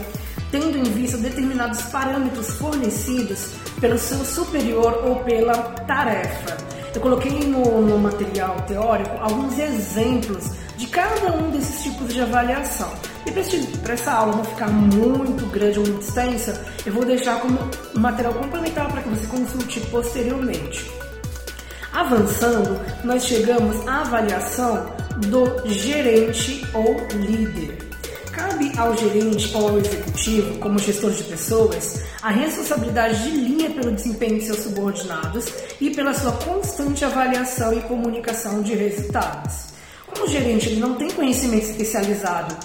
tendo 0.50 0.76
em 0.76 0.82
vista 0.82 1.16
determinados 1.16 1.80
parâmetros 1.82 2.50
fornecidos 2.58 3.52
pelo 3.80 3.96
seu 3.96 4.24
superior 4.24 5.06
ou 5.06 5.16
pela 5.20 5.54
tarefa. 5.86 6.56
Eu 6.92 7.00
coloquei 7.00 7.30
no, 7.46 7.80
no 7.82 7.98
material 7.98 8.56
teórico 8.62 9.16
alguns 9.20 9.56
exemplos 9.60 10.50
de 10.76 10.88
cada 10.88 11.32
um 11.32 11.52
desses 11.52 11.84
tipos 11.84 12.12
de 12.12 12.20
avaliação. 12.20 12.92
E 13.26 13.78
para 13.78 13.92
essa 13.94 14.10
aula 14.10 14.34
não 14.38 14.44
ficar 14.44 14.68
muito 14.68 15.46
grande 15.52 15.78
ou 15.78 15.86
muito 15.86 16.02
extensa, 16.02 16.66
eu 16.84 16.92
vou 16.92 17.04
deixar 17.04 17.40
como 17.40 17.58
material 17.94 18.34
complementar 18.34 18.90
para 18.90 19.02
que 19.02 19.08
você 19.08 19.26
consulte 19.28 19.78
posteriormente. 19.82 21.09
Avançando, 21.92 22.80
nós 23.02 23.24
chegamos 23.24 23.86
à 23.86 24.02
avaliação 24.02 24.94
do 25.26 25.68
gerente 25.68 26.64
ou 26.72 26.96
líder. 27.18 27.78
Cabe 28.32 28.70
ao 28.78 28.96
gerente 28.96 29.50
ou 29.56 29.70
ao 29.70 29.78
executivo, 29.78 30.58
como 30.58 30.78
gestor 30.78 31.10
de 31.10 31.24
pessoas, 31.24 32.04
a 32.22 32.30
responsabilidade 32.30 33.24
de 33.24 33.30
linha 33.30 33.70
pelo 33.70 33.90
desempenho 33.90 34.38
de 34.38 34.46
seus 34.46 34.60
subordinados 34.60 35.46
e 35.80 35.90
pela 35.90 36.14
sua 36.14 36.32
constante 36.32 37.04
avaliação 37.04 37.74
e 37.74 37.80
comunicação 37.82 38.62
de 38.62 38.74
resultados. 38.74 39.70
Como 40.06 40.26
o 40.26 40.28
gerente 40.28 40.68
ele 40.68 40.80
não 40.80 40.94
tem 40.94 41.10
conhecimento 41.10 41.70
especializado 41.70 42.56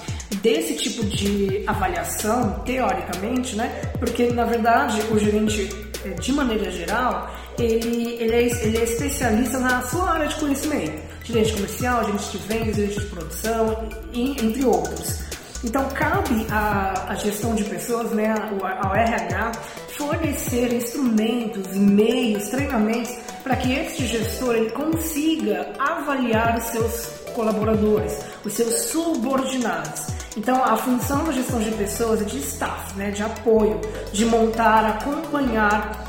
desse 0.41 0.75
tipo 0.75 1.03
de 1.03 1.63
avaliação, 1.65 2.59
teoricamente, 2.63 3.55
né? 3.55 3.69
Porque 3.99 4.27
na 4.27 4.45
verdade 4.45 5.01
o 5.11 5.17
gerente, 5.17 5.69
eh, 6.05 6.09
de 6.09 6.31
maneira 6.31 6.69
geral, 6.69 7.31
ele, 7.57 8.13
ele, 8.19 8.35
é, 8.35 8.65
ele 8.65 8.77
é 8.77 8.83
especialista 8.83 9.59
na 9.59 9.81
sua 9.83 10.11
área 10.11 10.27
de 10.27 10.35
conhecimento, 10.35 11.01
gerente 11.23 11.53
comercial, 11.53 12.03
gerente 12.05 12.31
de 12.31 12.37
vendas, 12.47 12.75
gerente 12.75 12.99
de 12.99 13.05
produção, 13.07 13.89
entre 14.13 14.65
outros. 14.65 15.25
Então 15.63 15.87
cabe 15.89 16.45
à, 16.51 17.11
à 17.11 17.15
gestão 17.15 17.55
de 17.55 17.63
pessoas, 17.63 18.11
né, 18.11 18.33
ao, 18.33 18.87
ao 18.87 18.95
RH, 18.95 19.51
fornecer 19.97 20.73
instrumentos, 20.73 21.75
meios, 21.75 22.49
treinamentos 22.49 23.11
para 23.43 23.55
que 23.55 23.71
esse 23.73 24.05
gestor 24.05 24.55
ele 24.55 24.69
consiga 24.71 25.73
avaliar 25.79 26.57
os 26.57 26.63
seus 26.65 27.07
colaboradores, 27.33 28.19
os 28.43 28.53
seus 28.53 28.73
subordinados. 28.91 30.07
Então, 30.37 30.63
a 30.63 30.75
função 30.75 31.23
da 31.23 31.31
gestão 31.31 31.59
de 31.59 31.71
pessoas 31.71 32.21
é 32.21 32.25
de 32.25 32.39
staff, 32.39 32.95
né, 32.97 33.11
de 33.11 33.23
apoio, 33.23 33.79
de 34.11 34.25
montar, 34.25 34.85
acompanhar 34.85 36.04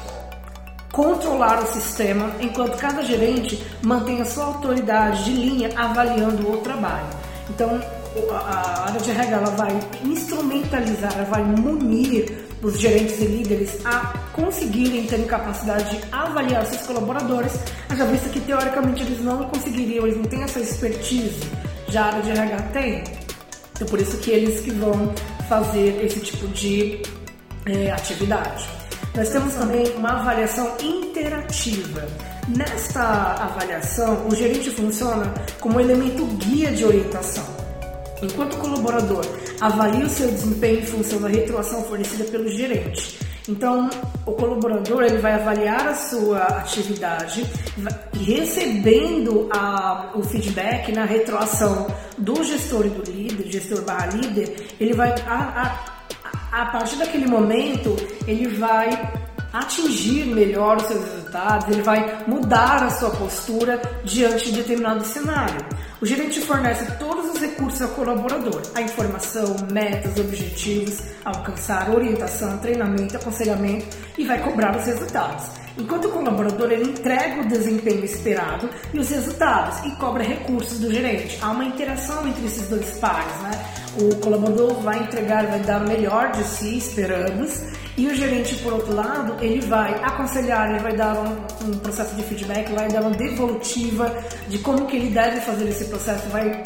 controlar 0.96 1.62
o 1.62 1.66
sistema, 1.66 2.32
enquanto 2.40 2.78
cada 2.78 3.04
gerente 3.04 3.62
mantém 3.82 4.22
a 4.22 4.24
sua 4.24 4.46
autoridade 4.46 5.24
de 5.24 5.32
linha 5.32 5.70
avaliando 5.76 6.50
o 6.50 6.56
trabalho. 6.62 7.06
Então, 7.50 7.78
a 8.32 8.84
área 8.86 8.98
de 8.98 9.10
RH 9.10 9.36
ela 9.36 9.50
vai 9.50 9.78
instrumentalizar, 10.02 11.12
ela 11.14 11.24
vai 11.24 11.44
munir 11.44 12.46
os 12.62 12.80
gerentes 12.80 13.20
e 13.20 13.26
líderes 13.26 13.84
a 13.84 14.14
conseguirem 14.32 15.06
ter 15.06 15.22
capacidade 15.26 15.98
de 15.98 16.02
avaliar 16.10 16.64
seus 16.64 16.86
colaboradores, 16.86 17.52
já 17.94 18.06
visto 18.06 18.30
que 18.30 18.40
teoricamente 18.40 19.02
eles 19.02 19.22
não 19.22 19.44
conseguiriam, 19.50 20.06
eles 20.06 20.16
não 20.16 20.24
têm 20.24 20.44
essa 20.44 20.60
expertise, 20.60 21.40
já 21.88 22.04
a 22.04 22.06
área 22.06 22.22
de 22.22 22.30
RH 22.30 22.62
tem. 22.72 23.04
Então 23.74 23.86
por 23.86 24.00
isso 24.00 24.16
que 24.16 24.30
eles 24.30 24.60
que 24.60 24.70
vão 24.70 25.12
fazer 25.46 26.02
esse 26.02 26.20
tipo 26.20 26.48
de 26.48 27.02
é, 27.66 27.90
atividade. 27.90 28.85
Nós 29.16 29.30
temos 29.30 29.54
também 29.54 29.88
uma 29.96 30.20
avaliação 30.20 30.76
interativa. 30.78 32.06
Nesta 32.54 33.02
avaliação, 33.44 34.28
o 34.28 34.34
gerente 34.36 34.70
funciona 34.70 35.32
como 35.58 35.80
elemento 35.80 36.26
guia 36.36 36.70
de 36.70 36.84
orientação. 36.84 37.44
Enquanto 38.22 38.54
o 38.54 38.58
colaborador 38.58 39.24
avalia 39.58 40.04
o 40.04 40.10
seu 40.10 40.30
desempenho 40.30 40.80
em 40.80 40.86
função 40.86 41.18
da 41.18 41.28
retroação 41.28 41.82
fornecida 41.84 42.24
pelo 42.24 42.46
gerente. 42.50 43.18
Então, 43.48 43.88
o 44.26 44.32
colaborador 44.32 45.02
ele 45.04 45.18
vai 45.18 45.32
avaliar 45.32 45.88
a 45.88 45.94
sua 45.94 46.42
atividade 46.42 47.46
e 48.12 48.18
recebendo 48.18 49.48
a, 49.50 50.10
o 50.14 50.22
feedback 50.24 50.92
na 50.92 51.04
retroação 51.04 51.86
do 52.18 52.44
gestor 52.44 52.84
e 52.86 52.90
do 52.90 53.10
líder, 53.10 53.50
gestor 53.50 53.82
barra 53.82 54.08
líder, 54.08 54.74
ele 54.78 54.92
vai 54.92 55.14
a, 55.26 55.62
a, 55.62 55.95
a 56.56 56.64
partir 56.64 56.96
daquele 56.96 57.26
momento, 57.26 57.94
ele 58.26 58.48
vai 58.56 58.88
atingir 59.52 60.24
melhor 60.24 60.78
os 60.78 60.84
seus 60.84 61.04
resultados, 61.04 61.68
ele 61.68 61.82
vai 61.82 62.24
mudar 62.26 62.82
a 62.82 62.90
sua 62.90 63.10
postura 63.10 63.80
diante 64.02 64.46
de 64.46 64.62
determinado 64.62 65.04
cenário. 65.04 65.62
O 66.00 66.06
gerente 66.06 66.40
fornece 66.40 66.90
todos 66.98 67.34
os 67.34 67.40
recursos 67.40 67.82
ao 67.82 67.88
colaborador: 67.90 68.62
a 68.74 68.80
informação, 68.80 69.54
metas, 69.70 70.18
objetivos, 70.18 71.02
alcançar, 71.26 71.90
orientação, 71.90 72.56
treinamento, 72.58 73.16
aconselhamento 73.16 73.94
e 74.16 74.24
vai 74.24 74.42
cobrar 74.42 74.74
os 74.76 74.86
resultados. 74.86 75.65
Enquanto 75.78 76.06
o 76.06 76.10
colaborador 76.10 76.72
ele 76.72 76.90
entrega 76.90 77.42
o 77.42 77.48
desempenho 77.48 78.04
esperado 78.04 78.68
e 78.94 78.98
os 78.98 79.10
resultados 79.10 79.84
e 79.84 79.90
cobra 79.96 80.22
recursos 80.22 80.78
do 80.78 80.92
gerente. 80.92 81.38
Há 81.42 81.50
uma 81.50 81.64
interação 81.64 82.26
entre 82.26 82.46
esses 82.46 82.68
dois 82.68 82.98
pares, 82.98 83.34
né? 83.42 83.50
O 84.00 84.16
colaborador 84.16 84.74
vai 84.80 84.98
entregar, 84.98 85.46
vai 85.46 85.60
dar 85.60 85.82
o 85.82 85.88
melhor 85.88 86.30
de 86.32 86.44
si, 86.44 86.76
esperamos, 86.76 87.62
e 87.96 88.06
o 88.08 88.14
gerente, 88.14 88.54
por 88.56 88.74
outro 88.74 88.94
lado, 88.94 89.42
ele 89.42 89.60
vai 89.62 89.94
aconselhar, 90.04 90.68
ele 90.70 90.80
vai 90.80 90.94
dar 90.94 91.16
um, 91.16 91.66
um, 91.66 91.78
processo 91.78 92.14
de 92.14 92.22
feedback, 92.24 92.70
vai 92.74 92.88
dar 92.88 93.00
uma 93.00 93.12
devolutiva 93.12 94.14
de 94.48 94.58
como 94.58 94.86
que 94.86 94.96
ele 94.96 95.08
deve 95.08 95.40
fazer 95.40 95.66
esse 95.66 95.86
processo, 95.86 96.28
vai 96.28 96.62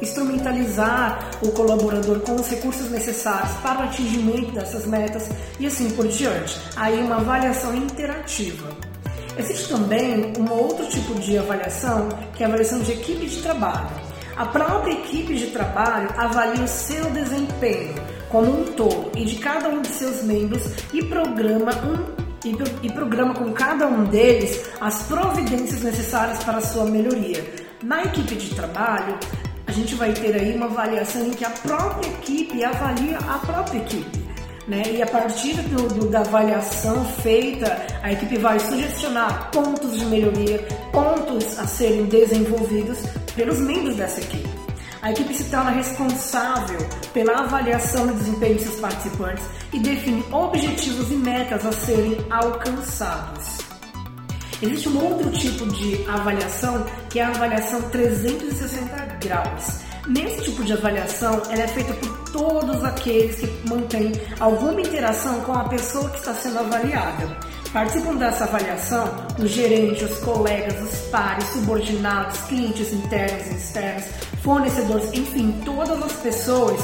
instrumentalizar 0.00 1.30
o 1.42 1.50
colaborador 1.52 2.20
com 2.20 2.34
os 2.34 2.48
recursos 2.48 2.90
necessários 2.90 3.52
para 3.62 3.80
o 3.80 3.82
atingimento 3.84 4.52
dessas 4.52 4.86
metas 4.86 5.28
e 5.58 5.66
assim 5.66 5.90
por 5.90 6.06
diante. 6.08 6.58
Aí 6.76 7.00
uma 7.02 7.16
avaliação 7.16 7.74
interativa. 7.74 8.68
Existe 9.38 9.68
também 9.68 10.32
um 10.38 10.50
outro 10.50 10.86
tipo 10.88 11.14
de 11.20 11.36
avaliação, 11.36 12.08
que 12.34 12.42
é 12.42 12.46
a 12.46 12.48
avaliação 12.48 12.80
de 12.80 12.92
equipe 12.92 13.26
de 13.26 13.42
trabalho. 13.42 13.90
A 14.36 14.46
própria 14.46 14.92
equipe 14.92 15.34
de 15.34 15.46
trabalho 15.46 16.08
avalia 16.16 16.64
o 16.64 16.68
seu 16.68 17.10
desempenho 17.10 17.94
como 18.28 18.60
um 18.60 18.64
todo 18.72 19.10
e 19.16 19.24
de 19.24 19.36
cada 19.36 19.68
um 19.68 19.80
de 19.80 19.88
seus 19.88 20.22
membros 20.22 20.62
e 20.92 21.02
programa 21.04 21.72
um 21.84 22.26
e, 22.82 22.92
programa 22.92 23.34
com 23.34 23.52
cada 23.52 23.88
um 23.88 24.04
deles 24.04 24.70
as 24.80 25.02
providências 25.02 25.82
necessárias 25.82 26.42
para 26.44 26.60
sua 26.60 26.84
melhoria. 26.84 27.44
Na 27.82 28.04
equipe 28.04 28.36
de 28.36 28.54
trabalho, 28.54 29.18
gente 29.76 29.94
vai 29.94 30.12
ter 30.12 30.34
aí 30.34 30.56
uma 30.56 30.66
avaliação 30.66 31.26
em 31.26 31.30
que 31.30 31.44
a 31.44 31.50
própria 31.50 32.08
equipe 32.08 32.64
avalia 32.64 33.18
a 33.18 33.38
própria 33.38 33.78
equipe. 33.78 34.26
Né? 34.66 34.82
E 34.90 35.02
a 35.02 35.06
partir 35.06 35.54
do, 35.62 35.86
do, 35.94 36.08
da 36.08 36.20
avaliação 36.20 37.04
feita, 37.22 37.86
a 38.02 38.12
equipe 38.12 38.38
vai 38.38 38.58
sugestionar 38.58 39.50
pontos 39.52 39.96
de 39.96 40.04
melhoria, 40.06 40.58
pontos 40.90 41.58
a 41.58 41.66
serem 41.66 42.06
desenvolvidos 42.06 42.98
pelos 43.36 43.58
membros 43.60 43.96
dessa 43.96 44.20
equipe. 44.20 44.48
A 45.02 45.12
equipe 45.12 45.34
se 45.34 45.44
torna 45.50 45.70
responsável 45.70 46.78
pela 47.12 47.40
avaliação 47.40 48.08
do 48.08 48.14
desempenho 48.14 48.56
de 48.56 48.62
seus 48.62 48.80
participantes 48.80 49.44
e 49.72 49.78
define 49.78 50.24
objetivos 50.32 51.12
e 51.12 51.14
metas 51.14 51.64
a 51.64 51.70
serem 51.70 52.16
alcançados. 52.30 53.65
Existe 54.62 54.88
um 54.88 55.04
outro 55.04 55.30
tipo 55.30 55.66
de 55.66 56.04
avaliação 56.08 56.86
que 57.10 57.18
é 57.18 57.24
a 57.24 57.28
avaliação 57.28 57.82
360 57.90 59.18
graus. 59.20 59.80
Nesse 60.06 60.44
tipo 60.44 60.64
de 60.64 60.72
avaliação, 60.72 61.42
ela 61.50 61.62
é 61.62 61.68
feita 61.68 61.92
por 61.94 62.30
todos 62.30 62.84
aqueles 62.84 63.36
que 63.36 63.68
mantêm 63.68 64.12
alguma 64.38 64.80
interação 64.80 65.40
com 65.40 65.52
a 65.52 65.64
pessoa 65.64 66.08
que 66.10 66.18
está 66.18 66.32
sendo 66.32 66.60
avaliada. 66.60 67.36
Participam 67.72 68.14
dessa 68.14 68.44
avaliação 68.44 69.12
os 69.38 69.50
gerentes, 69.50 70.08
os 70.08 70.18
colegas, 70.20 70.80
os 70.80 70.98
pares, 71.10 71.44
subordinados, 71.48 72.40
clientes 72.42 72.92
internos 72.92 73.46
e 73.48 73.56
externos, 73.56 74.04
fornecedores, 74.42 75.12
enfim, 75.12 75.60
todas 75.64 76.00
as 76.02 76.12
pessoas 76.12 76.80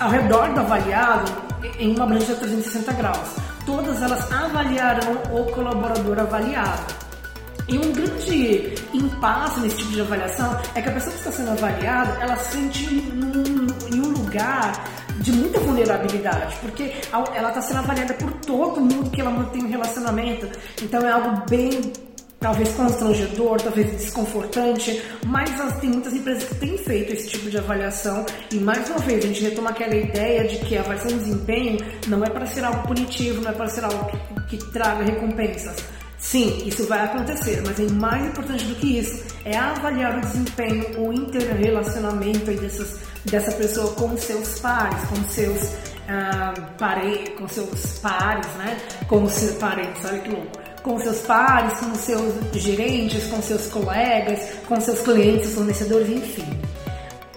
ao 0.00 0.10
redor 0.10 0.52
do 0.52 0.60
avaliado 0.60 1.30
em 1.78 1.94
uma 1.94 2.04
abrangência 2.04 2.34
360 2.34 2.92
graus. 2.94 3.41
Todas 3.64 4.02
elas 4.02 4.30
avaliarão 4.32 5.12
o 5.30 5.44
colaborador 5.52 6.18
avaliado. 6.18 6.94
E 7.68 7.78
um 7.78 7.92
grande 7.92 8.74
impasse 8.92 9.60
nesse 9.60 9.76
tipo 9.76 9.92
de 9.92 10.00
avaliação 10.00 10.60
é 10.74 10.82
que 10.82 10.88
a 10.88 10.92
pessoa 10.92 11.12
que 11.12 11.18
está 11.18 11.30
sendo 11.30 11.52
avaliada, 11.52 12.18
ela 12.20 12.36
se 12.36 12.52
sente 12.52 12.84
em 12.86 14.00
um 14.00 14.08
lugar 14.10 14.72
de 15.20 15.32
muita 15.32 15.60
vulnerabilidade, 15.60 16.56
porque 16.60 16.92
ela 17.12 17.48
está 17.48 17.62
sendo 17.62 17.78
avaliada 17.78 18.14
por 18.14 18.32
todo 18.32 18.80
mundo 18.80 19.10
que 19.10 19.20
ela 19.20 19.30
mantém 19.30 19.64
um 19.64 19.68
relacionamento. 19.68 20.48
Então 20.82 21.00
é 21.06 21.12
algo 21.12 21.44
bem 21.48 21.92
talvez 22.42 22.68
constrangedor, 22.70 23.62
talvez 23.62 23.90
desconfortante, 23.92 25.00
mas 25.24 25.50
tem 25.80 25.90
muitas 25.90 26.12
empresas 26.12 26.44
que 26.44 26.54
têm 26.56 26.76
feito 26.76 27.12
esse 27.12 27.28
tipo 27.28 27.48
de 27.48 27.56
avaliação 27.56 28.26
e 28.50 28.56
mais 28.56 28.90
uma 28.90 28.98
vez 28.98 29.24
a 29.24 29.28
gente 29.28 29.42
retoma 29.42 29.70
aquela 29.70 29.94
ideia 29.94 30.46
de 30.46 30.58
que 30.58 30.76
a 30.76 30.80
avaliação 30.80 31.16
de 31.16 31.24
desempenho 31.24 31.78
não 32.08 32.22
é 32.24 32.28
para 32.28 32.44
ser 32.46 32.64
algo 32.64 32.86
punitivo, 32.86 33.40
não 33.40 33.50
é 33.50 33.54
para 33.54 33.68
ser 33.68 33.84
algo 33.84 34.10
que, 34.48 34.58
que 34.58 34.72
traga 34.72 35.04
recompensas. 35.04 35.76
Sim, 36.18 36.62
isso 36.66 36.86
vai 36.86 37.00
acontecer, 37.00 37.62
mas 37.66 37.78
é 37.80 37.92
mais 37.92 38.26
importante 38.26 38.64
do 38.64 38.74
que 38.76 38.98
isso 38.98 39.24
é 39.44 39.56
avaliar 39.56 40.18
o 40.18 40.20
desempenho, 40.20 41.00
o 41.00 41.12
interrelacionamento 41.12 42.52
dessas, 42.52 43.00
dessa 43.24 43.52
pessoa 43.52 43.92
com 43.94 44.16
seus 44.16 44.60
pares, 44.60 45.02
com 45.06 45.16
seus 45.30 45.72
ah, 46.08 46.54
pare, 46.78 47.30
com 47.38 47.48
seus 47.48 47.98
pares, 47.98 48.46
né? 48.54 48.76
Com 49.08 49.28
seus 49.28 49.58
parentes, 49.58 50.04
olha 50.04 50.18
que 50.20 50.30
louco 50.30 50.61
com 50.82 50.98
seus 50.98 51.20
pares, 51.20 51.78
com 51.78 51.94
seus 51.94 52.34
gerentes, 52.54 53.26
com 53.26 53.40
seus 53.40 53.66
colegas, 53.68 54.40
com 54.66 54.80
seus 54.80 55.00
clientes, 55.00 55.54
fornecedores, 55.54 56.08
enfim. 56.08 56.60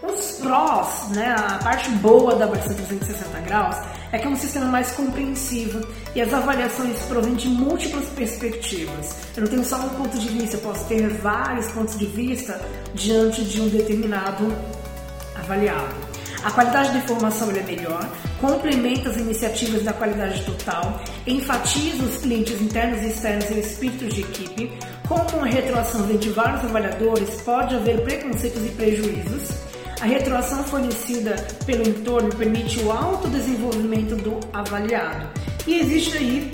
Os 0.01 0.39
prós, 0.41 1.09
né, 1.09 1.35
a 1.37 1.57
parte 1.63 1.89
boa 1.91 2.35
da 2.35 2.45
avaliação 2.45 2.75
360 2.75 3.39
graus 3.41 3.75
é 4.11 4.17
que 4.17 4.27
é 4.27 4.29
um 4.29 4.35
sistema 4.35 4.67
mais 4.67 4.91
compreensivo 4.91 5.85
e 6.13 6.21
as 6.21 6.33
avaliações 6.33 6.97
provêm 7.03 7.35
de 7.35 7.49
múltiplas 7.49 8.05
perspectivas. 8.09 9.15
Eu 9.35 9.43
não 9.43 9.49
tenho 9.49 9.65
só 9.65 9.77
um 9.77 9.89
ponto 9.89 10.17
de 10.17 10.29
vista, 10.29 10.55
eu 10.55 10.61
posso 10.61 10.85
ter 10.85 11.07
vários 11.09 11.69
pontos 11.71 11.97
de 11.97 12.05
vista 12.05 12.61
diante 12.93 13.43
de 13.43 13.61
um 13.61 13.67
determinado 13.67 14.55
avaliado. 15.35 16.04
A 16.45 16.51
qualidade 16.51 16.91
da 16.91 16.99
informação 16.99 17.49
é 17.49 17.63
melhor, 17.63 18.07
complementa 18.39 19.09
as 19.09 19.17
iniciativas 19.17 19.81
da 19.81 19.91
qualidade 19.91 20.43
total, 20.43 21.01
enfatiza 21.25 22.03
os 22.03 22.17
clientes 22.17 22.61
internos 22.61 23.01
e 23.01 23.07
externos 23.07 23.49
e 23.49 23.53
o 23.53 23.59
espírito 23.59 24.05
de 24.05 24.21
equipe. 24.21 24.71
Como 25.07 25.27
uma 25.37 25.47
retroação 25.47 26.05
de 26.05 26.29
vários 26.29 26.63
avaliadores, 26.63 27.41
pode 27.41 27.73
haver 27.73 27.99
preconceitos 28.03 28.63
e 28.63 28.69
prejuízos. 28.69 29.57
A 29.99 30.05
retroação 30.05 30.63
fornecida 30.65 31.35
pelo 31.65 31.81
entorno 31.81 32.29
permite 32.35 32.79
o 32.81 32.91
autodesenvolvimento 32.91 34.15
do 34.17 34.39
avaliado. 34.53 35.27
E 35.65 35.79
existe 35.79 36.15
aí 36.15 36.51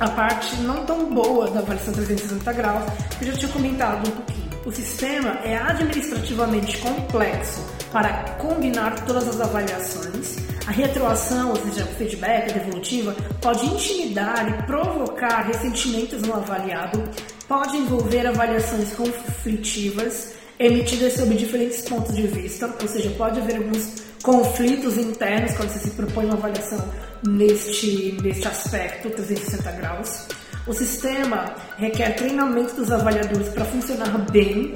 a 0.00 0.08
parte 0.08 0.56
não 0.62 0.86
tão 0.86 1.12
boa 1.12 1.50
da 1.50 1.60
avaliação 1.60 1.92
360 1.92 2.50
graus, 2.54 2.84
que 3.18 3.26
eu 3.26 3.32
já 3.32 3.38
tinha 3.40 3.52
comentado 3.52 4.08
um 4.08 4.10
pouquinho. 4.10 4.48
O 4.64 4.72
sistema 4.72 5.38
é 5.44 5.54
administrativamente 5.58 6.78
complexo 6.78 7.77
para 7.92 8.36
combinar 8.38 9.04
todas 9.04 9.28
as 9.28 9.40
avaliações. 9.40 10.36
A 10.66 10.70
retroação, 10.70 11.50
ou 11.50 11.56
seja, 11.56 11.84
o 11.84 11.94
feedback, 11.94 12.52
devolutiva, 12.52 13.16
pode 13.40 13.64
intimidar 13.66 14.48
e 14.48 14.66
provocar 14.66 15.46
ressentimentos 15.46 16.22
no 16.22 16.34
avaliado, 16.34 17.02
pode 17.46 17.76
envolver 17.76 18.26
avaliações 18.26 18.92
conflitivas, 18.92 20.34
emitidas 20.58 21.14
sob 21.14 21.34
diferentes 21.34 21.80
pontos 21.82 22.14
de 22.14 22.26
vista, 22.26 22.74
ou 22.80 22.88
seja, 22.88 23.10
pode 23.16 23.40
haver 23.40 23.56
alguns 23.56 24.02
conflitos 24.22 24.98
internos 24.98 25.56
quando 25.56 25.70
você 25.70 25.78
se 25.78 25.90
propõe 25.90 26.26
uma 26.26 26.34
avaliação 26.34 26.84
neste, 27.26 28.18
neste 28.22 28.46
aspecto 28.46 29.10
360 29.10 29.72
graus. 29.72 30.26
O 30.66 30.74
sistema 30.74 31.54
requer 31.78 32.14
treinamento 32.16 32.74
dos 32.74 32.90
avaliadores 32.90 33.48
para 33.48 33.64
funcionar 33.64 34.18
bem. 34.30 34.74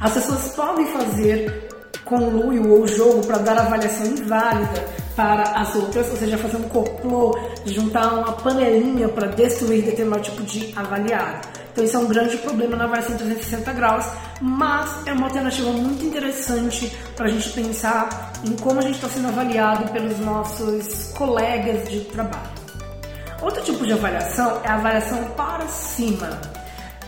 As 0.00 0.14
pessoas 0.14 0.48
podem 0.56 0.86
fazer 0.86 1.71
conluio 2.04 2.70
ou 2.70 2.86
jogo 2.86 3.26
para 3.26 3.38
dar 3.38 3.58
avaliação 3.58 4.06
inválida 4.06 5.02
para 5.14 5.42
as 5.42 5.74
outras, 5.74 6.10
ou 6.10 6.16
seja, 6.16 6.38
fazer 6.38 6.56
um 6.56 6.68
complô, 6.68 7.38
juntar 7.66 8.14
uma 8.14 8.32
panelinha 8.32 9.08
para 9.08 9.28
destruir 9.28 9.84
determinado 9.84 10.22
tipo 10.22 10.42
de 10.42 10.72
avaliado. 10.76 11.48
Então 11.72 11.84
isso 11.84 11.96
é 11.96 12.00
um 12.00 12.06
grande 12.06 12.36
problema 12.38 12.76
na 12.76 12.84
avaliação 12.84 13.16
360 13.16 13.72
graus, 13.72 14.06
mas 14.40 15.06
é 15.06 15.12
uma 15.12 15.26
alternativa 15.26 15.70
muito 15.70 16.04
interessante 16.04 16.92
para 17.16 17.26
a 17.26 17.30
gente 17.30 17.48
pensar 17.50 18.32
em 18.44 18.54
como 18.56 18.78
a 18.78 18.82
gente 18.82 18.96
está 18.96 19.08
sendo 19.08 19.28
avaliado 19.28 19.90
pelos 19.92 20.18
nossos 20.18 21.12
colegas 21.12 21.88
de 21.88 22.00
trabalho. 22.00 22.62
Outro 23.40 23.62
tipo 23.62 23.84
de 23.86 23.92
avaliação 23.92 24.60
é 24.62 24.68
a 24.68 24.74
avaliação 24.74 25.24
para 25.36 25.66
cima. 25.66 26.40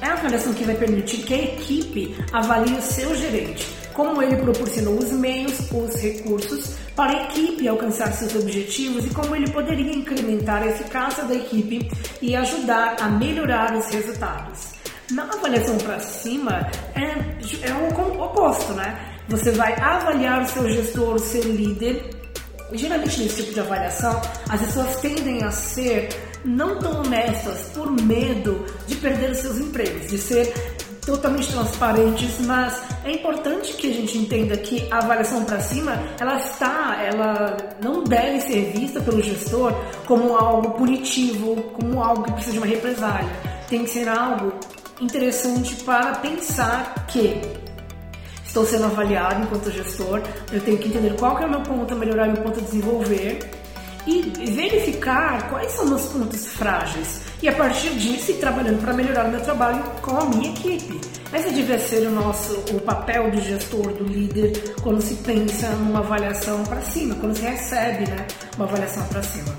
É 0.01 0.07
a 0.07 0.15
avaliação 0.15 0.53
que 0.53 0.65
vai 0.65 0.75
permitir 0.75 1.19
que 1.19 1.35
a 1.35 1.39
equipe 1.39 2.17
avalie 2.33 2.75
o 2.75 2.83
seu 2.83 3.15
gerente 3.15 3.67
como 3.95 4.21
ele 4.21 4.37
proporcionou 4.37 4.99
os 4.99 5.11
meios, 5.13 5.53
os 5.71 5.95
recursos 5.97 6.75
para 6.95 7.13
a 7.13 7.23
equipe 7.25 7.67
alcançar 7.67 8.13
seus 8.13 8.35
objetivos 8.35 9.07
e 9.07 9.11
como 9.11 9.35
ele 9.35 9.51
poderia 9.51 9.95
incrementar 9.95 10.63
a 10.63 10.67
eficácia 10.67 11.25
da 11.25 11.35
equipe 11.35 11.91
e 12.21 12.35
ajudar 12.37 12.97
a 13.01 13.09
melhorar 13.09 13.75
os 13.77 13.87
resultados. 13.87 14.75
Na 15.11 15.25
avaliação 15.25 15.77
para 15.79 15.99
cima 16.01 16.67
é, 16.95 17.69
é 17.69 17.73
o 17.75 18.23
oposto, 18.23 18.73
né? 18.73 18.99
Você 19.29 19.53
vai 19.53 19.73
avaliar 19.81 20.43
o 20.43 20.49
seu 20.49 20.69
gestor, 20.69 21.15
o 21.15 21.19
seu 21.19 21.43
líder. 21.43 22.11
Geralmente 22.73 23.21
nesse 23.21 23.43
tipo 23.43 23.55
de 23.55 23.61
avaliação, 23.61 24.21
as 24.49 24.61
pessoas 24.61 24.97
tendem 25.01 25.43
a 25.45 25.51
ser 25.51 26.09
não 26.45 26.79
tão 26.79 27.03
honestas 27.03 27.71
por 27.75 27.91
medo 27.91 28.65
de 28.87 28.97
perder 28.97 29.31
os 29.31 29.39
seus 29.39 29.59
empregos, 29.59 30.09
de 30.09 30.19
ser 30.19 30.53
totalmente 31.05 31.53
transparentes, 31.53 32.41
mas 32.47 32.83
é 33.05 33.13
importante 33.13 33.75
que 33.75 33.91
a 33.91 33.95
gente 33.95 34.17
entenda 34.19 34.57
que 34.57 34.87
a 34.91 34.99
avaliação 34.99 35.45
para 35.45 35.61
cima, 35.61 35.93
ela 36.19 36.37
está, 36.37 36.97
ela 37.03 37.57
não 37.83 38.05
deve 38.05 38.41
ser 38.41 38.73
vista 38.73 39.01
pelo 39.01 39.23
gestor 39.23 39.73
como 40.07 40.37
algo 40.37 40.71
punitivo, 40.73 41.57
como 41.75 42.03
algo 42.03 42.23
que 42.23 42.33
precisa 42.33 42.53
de 42.53 42.59
uma 42.59 42.67
represália. 42.67 43.31
Tem 43.69 43.85
que 43.85 43.91
ser 43.91 44.09
algo 44.09 44.53
interessante 45.01 45.75
para 45.85 46.13
pensar 46.17 47.07
que 47.09 47.41
estou 48.47 48.65
sendo 48.65 48.85
avaliado 48.85 49.43
enquanto 49.43 49.71
gestor, 49.71 50.23
eu 50.53 50.61
tenho 50.61 50.79
que 50.79 50.89
entender 50.89 51.15
qual 51.17 51.37
que 51.37 51.43
é 51.43 51.47
o 51.47 51.51
meu 51.51 51.61
ponto 51.61 51.93
a 51.93 51.97
melhorar, 51.97 52.29
meu 52.29 52.43
ponto 52.43 52.61
a 52.61 52.63
desenvolver 52.63 53.51
e 54.07 54.21
verificar 54.53 55.51
quais 55.51 55.73
são 55.73 55.87
meus 55.87 56.07
pontos 56.07 56.47
frágeis 56.47 57.24
e 57.43 57.49
a 57.49 57.53
partir 57.53 57.91
disso 57.91 58.31
ir 58.31 58.35
trabalhando 58.35 58.81
para 58.81 58.93
melhorar 58.93 59.27
o 59.27 59.31
meu 59.31 59.41
trabalho 59.41 59.83
com 60.01 60.17
a 60.17 60.25
minha 60.27 60.51
equipe. 60.51 61.01
Esse 61.33 61.51
devia 61.51 61.79
ser 61.79 62.07
o 62.07 62.11
nosso 62.11 62.55
o 62.73 62.81
papel 62.81 63.31
do 63.31 63.41
gestor, 63.41 63.93
do 63.93 64.05
líder, 64.05 64.75
quando 64.83 65.03
se 65.03 65.15
pensa 65.17 65.69
numa 65.71 65.99
avaliação 65.99 66.63
para 66.65 66.81
cima, 66.81 67.15
quando 67.17 67.37
se 67.37 67.43
recebe 67.43 68.09
né, 68.09 68.27
uma 68.57 68.67
avaliação 68.67 69.05
para 69.09 69.23
cima. 69.23 69.55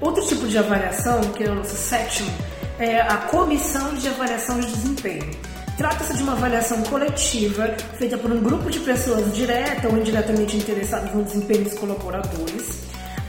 Outro 0.00 0.26
tipo 0.26 0.46
de 0.46 0.58
avaliação, 0.58 1.20
que 1.32 1.44
é 1.44 1.50
o 1.50 1.54
nosso 1.54 1.74
sétimo, 1.74 2.30
é 2.78 3.00
a 3.00 3.16
comissão 3.16 3.94
de 3.94 4.08
avaliação 4.08 4.60
de 4.60 4.66
desempenho. 4.66 5.30
Trata-se 5.76 6.16
de 6.16 6.22
uma 6.22 6.32
avaliação 6.32 6.82
coletiva 6.82 7.74
feita 7.96 8.18
por 8.18 8.30
um 8.30 8.40
grupo 8.40 8.70
de 8.70 8.80
pessoas 8.80 9.34
direta 9.34 9.88
ou 9.88 9.96
indiretamente 9.96 10.56
interessadas 10.56 11.14
no 11.14 11.24
desempenho 11.24 11.64
dos 11.64 11.74
colaboradores 11.74 12.81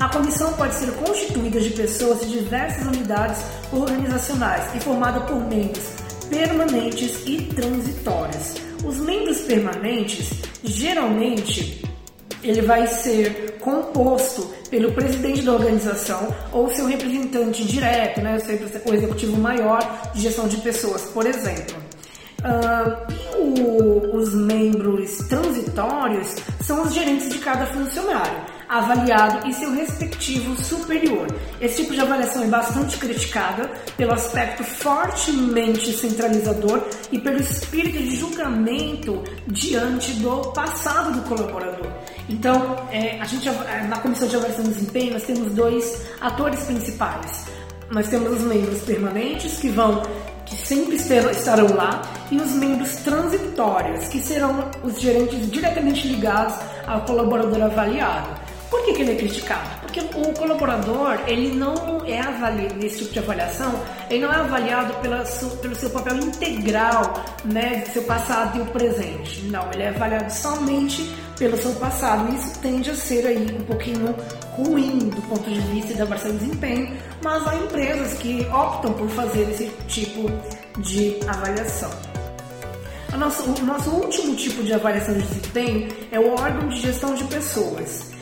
a 0.03 0.09
comissão 0.09 0.51
pode 0.53 0.75
ser 0.75 0.91
constituída 0.95 1.61
de 1.61 1.69
pessoas 1.69 2.19
de 2.19 2.39
diversas 2.39 2.85
unidades 2.85 3.41
organizacionais 3.71 4.75
e 4.75 4.79
formada 4.81 5.21
por 5.21 5.37
membros 5.47 5.81
permanentes 6.29 7.21
e 7.25 7.43
transitórios. 7.43 8.55
Os 8.83 8.97
membros 8.97 9.39
permanentes, 9.41 10.29
geralmente, 10.61 11.85
ele 12.43 12.61
vai 12.63 12.85
ser 12.85 13.57
composto 13.61 14.53
pelo 14.69 14.91
presidente 14.91 15.41
da 15.41 15.53
organização 15.53 16.35
ou 16.51 16.69
seu 16.75 16.85
representante 16.85 17.63
direto, 17.63 18.19
né, 18.19 18.37
o 18.85 18.93
executivo 18.93 19.37
maior 19.37 20.11
de 20.13 20.21
gestão 20.21 20.49
de 20.49 20.57
pessoas, 20.57 21.03
por 21.13 21.25
exemplo. 21.25 21.77
Uh, 22.41 23.13
e 23.13 23.61
o, 23.61 24.17
os 24.17 24.33
membros 24.33 25.19
transitórios 25.29 26.35
são 26.59 26.83
os 26.83 26.93
gerentes 26.93 27.29
de 27.29 27.39
cada 27.39 27.65
funcionário 27.67 28.51
avaliado 28.73 29.47
e 29.47 29.53
seu 29.53 29.71
respectivo 29.71 30.55
superior. 30.61 31.27
Esse 31.61 31.83
tipo 31.83 31.93
de 31.93 32.01
avaliação 32.01 32.43
é 32.43 32.47
bastante 32.47 32.97
criticada 32.97 33.69
pelo 33.95 34.13
aspecto 34.13 34.63
fortemente 34.63 35.93
centralizador 35.93 36.81
e 37.11 37.19
pelo 37.19 37.39
espírito 37.39 37.99
de 37.99 38.15
julgamento 38.15 39.23
diante 39.47 40.13
do 40.13 40.51
passado 40.53 41.13
do 41.13 41.21
colaborador. 41.29 41.91
Então, 42.27 42.87
é, 42.91 43.21
a 43.21 43.25
gente 43.25 43.47
na 43.87 43.99
comissão 43.99 44.27
de 44.27 44.35
avaliação 44.35 44.63
de 44.63 44.71
desempenho 44.71 45.13
nós 45.13 45.23
temos 45.23 45.53
dois 45.53 46.01
atores 46.19 46.63
principais. 46.63 47.45
Nós 47.91 48.07
temos 48.07 48.39
os 48.39 48.41
membros 48.41 48.81
permanentes 48.81 49.59
que 49.59 49.69
vão 49.69 50.01
que 50.45 50.55
sempre 50.57 50.95
estarão 50.97 51.73
lá, 51.73 52.01
e 52.29 52.37
os 52.37 52.51
membros 52.51 52.97
transitórios, 52.97 54.07
que 54.09 54.19
serão 54.19 54.69
os 54.83 54.99
gerentes 54.99 55.49
diretamente 55.49 56.07
ligados 56.07 56.55
ao 56.85 57.01
colaborador 57.01 57.63
avaliado. 57.63 58.42
Por 58.73 58.83
que, 58.85 58.93
que 58.93 59.01
ele 59.03 59.11
é 59.11 59.15
criticado? 59.15 59.69
Porque 59.81 59.99
o 59.99 60.33
colaborador, 60.33 61.19
ele 61.27 61.53
não 61.53 62.03
é 62.07 62.19
avaliado, 62.19 62.73
nesse 62.73 62.97
tipo 62.97 63.13
de 63.13 63.19
avaliação, 63.19 63.79
ele 64.09 64.25
não 64.25 64.33
é 64.33 64.37
avaliado 64.37 64.95
pela, 64.95 65.23
pelo 65.61 65.75
seu 65.75 65.91
papel 65.91 66.17
integral, 66.17 67.23
né, 67.45 67.85
seu 67.93 68.01
passado 68.01 68.57
e 68.57 68.61
o 68.61 68.65
presente. 68.65 69.43
Não, 69.43 69.71
ele 69.71 69.83
é 69.83 69.89
avaliado 69.89 70.33
somente 70.33 71.07
pelo 71.37 71.55
seu 71.55 71.71
passado. 71.73 72.33
E 72.33 72.35
isso 72.35 72.59
tende 72.61 72.89
a 72.89 72.95
ser 72.95 73.27
aí 73.27 73.55
um 73.55 73.63
pouquinho 73.63 74.15
ruim 74.53 74.97
do 75.09 75.21
ponto 75.21 75.47
de 75.47 75.59
vista 75.59 75.93
da 75.93 76.05
avaliação 76.05 76.31
de 76.31 76.37
desempenho, 76.39 76.97
mas 77.23 77.47
há 77.47 77.55
empresas 77.55 78.13
que 78.15 78.41
optam 78.51 78.91
por 78.93 79.07
fazer 79.09 79.51
esse 79.51 79.71
tipo 79.87 80.31
de 80.79 81.19
avaliação. 81.27 81.91
O 83.13 83.17
nosso, 83.17 83.43
o 83.43 83.65
nosso 83.65 83.91
último 83.91 84.35
tipo 84.35 84.63
de 84.63 84.73
avaliação 84.73 85.13
de 85.13 85.21
desempenho 85.21 85.89
é 86.11 86.19
o 86.19 86.33
órgão 86.33 86.67
de 86.69 86.81
gestão 86.81 87.13
de 87.13 87.23
pessoas. 87.25 88.12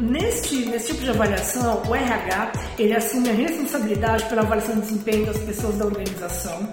Neste, 0.00 0.64
nesse 0.66 0.92
tipo 0.92 1.00
de 1.02 1.10
avaliação, 1.10 1.82
o 1.88 1.94
RH 1.94 2.52
ele 2.78 2.94
assume 2.94 3.30
a 3.30 3.32
responsabilidade 3.32 4.24
pela 4.26 4.42
avaliação 4.42 4.76
do 4.76 4.82
desempenho 4.82 5.26
das 5.26 5.38
pessoas 5.38 5.74
da 5.76 5.86
organização. 5.86 6.72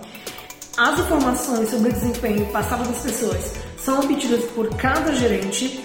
As 0.77 0.99
informações 0.99 1.69
sobre 1.69 1.89
o 1.89 1.93
desempenho 1.93 2.45
passado 2.47 2.87
das 2.87 3.01
pessoas 3.01 3.53
são 3.79 3.99
obtidas 4.01 4.43
por 4.51 4.69
cada 4.75 5.11
gerente, 5.15 5.83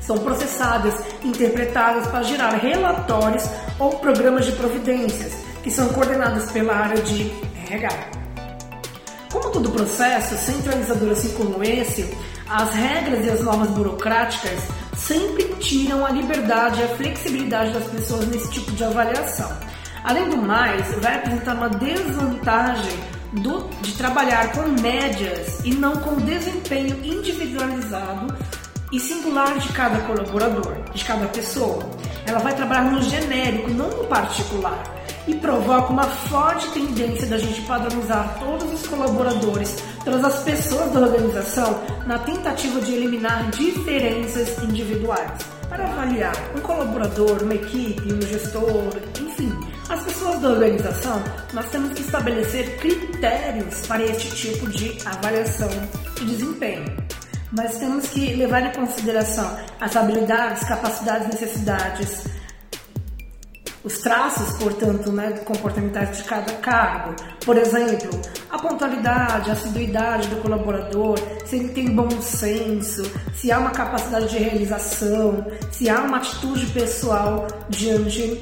são 0.00 0.18
processadas, 0.18 0.94
interpretadas 1.22 2.08
para 2.08 2.24
gerar 2.24 2.56
relatórios 2.56 3.44
ou 3.78 4.00
programas 4.00 4.44
de 4.44 4.52
providências, 4.52 5.34
que 5.62 5.70
são 5.70 5.88
coordenados 5.90 6.50
pela 6.50 6.74
área 6.74 7.00
de 7.00 7.30
RH. 7.70 8.10
Como 9.30 9.50
todo 9.50 9.70
processo 9.70 10.34
centralizador 10.36 11.12
assim 11.12 11.30
como 11.34 11.62
esse, 11.62 12.12
as 12.50 12.74
regras 12.74 13.24
e 13.24 13.30
as 13.30 13.40
normas 13.40 13.70
burocráticas 13.70 14.58
sempre 15.06 15.44
tiram 15.58 16.06
a 16.06 16.10
liberdade 16.10 16.80
e 16.80 16.84
a 16.84 16.88
flexibilidade 16.96 17.72
das 17.72 17.84
pessoas 17.84 18.26
nesse 18.28 18.50
tipo 18.50 18.72
de 18.72 18.84
avaliação. 18.84 19.50
Além 20.04 20.28
do 20.28 20.36
mais, 20.36 20.94
vai 21.00 21.16
apresentar 21.16 21.54
uma 21.54 21.68
desvantagem 21.68 22.98
do, 23.32 23.68
de 23.80 23.92
trabalhar 23.92 24.52
com 24.52 24.62
médias 24.80 25.60
e 25.64 25.74
não 25.74 25.92
com 25.96 26.16
desempenho 26.16 26.98
individualizado 27.04 28.34
e 28.92 29.00
singular 29.00 29.58
de 29.58 29.68
cada 29.72 30.00
colaborador, 30.00 30.82
de 30.92 31.04
cada 31.04 31.26
pessoa. 31.28 31.88
Ela 32.26 32.38
vai 32.38 32.54
trabalhar 32.54 32.90
no 32.90 33.02
genérico, 33.02 33.70
não 33.70 33.88
no 33.88 34.04
particular 34.04 35.01
e 35.26 35.34
provoca 35.34 35.92
uma 35.92 36.04
forte 36.04 36.68
tendência 36.70 37.26
da 37.26 37.38
gente 37.38 37.60
padronizar 37.62 38.38
todos 38.40 38.72
os 38.72 38.86
colaboradores, 38.86 39.76
todas 40.04 40.24
as 40.24 40.42
pessoas 40.42 40.92
da 40.92 41.00
organização, 41.00 41.80
na 42.06 42.18
tentativa 42.18 42.80
de 42.80 42.92
eliminar 42.94 43.50
diferenças 43.50 44.58
individuais. 44.62 45.30
Para 45.68 45.84
avaliar 45.84 46.34
um 46.54 46.60
colaborador, 46.60 47.42
uma 47.42 47.54
equipe, 47.54 48.12
um 48.12 48.20
gestor, 48.20 48.92
enfim, 49.20 49.50
as 49.88 50.02
pessoas 50.02 50.40
da 50.40 50.50
organização, 50.50 51.22
nós 51.52 51.68
temos 51.70 51.92
que 51.94 52.02
estabelecer 52.02 52.78
critérios 52.78 53.86
para 53.86 54.02
este 54.02 54.34
tipo 54.34 54.68
de 54.68 54.98
avaliação 55.06 55.70
de 56.16 56.24
desempenho. 56.26 56.84
Nós 57.52 57.78
temos 57.78 58.08
que 58.08 58.34
levar 58.34 58.62
em 58.62 58.72
consideração 58.72 59.56
as 59.80 59.94
habilidades, 59.94 60.64
capacidades, 60.64 61.28
necessidades, 61.28 62.24
os 63.84 63.98
traços, 63.98 64.56
portanto, 64.58 65.10
né, 65.10 65.32
comportamentais 65.44 66.18
de 66.18 66.24
cada 66.24 66.52
cargo. 66.54 67.14
Por 67.44 67.56
exemplo, 67.56 68.20
a 68.50 68.58
pontualidade, 68.58 69.50
a 69.50 69.52
assiduidade 69.54 70.28
do 70.28 70.36
colaborador, 70.36 71.18
se 71.44 71.56
ele 71.56 71.68
tem 71.70 71.94
bom 71.94 72.08
senso, 72.20 73.02
se 73.34 73.50
há 73.50 73.58
uma 73.58 73.70
capacidade 73.70 74.28
de 74.28 74.38
realização, 74.38 75.44
se 75.70 75.88
há 75.88 76.00
uma 76.02 76.18
atitude 76.18 76.66
pessoal 76.66 77.46
diante 77.68 78.40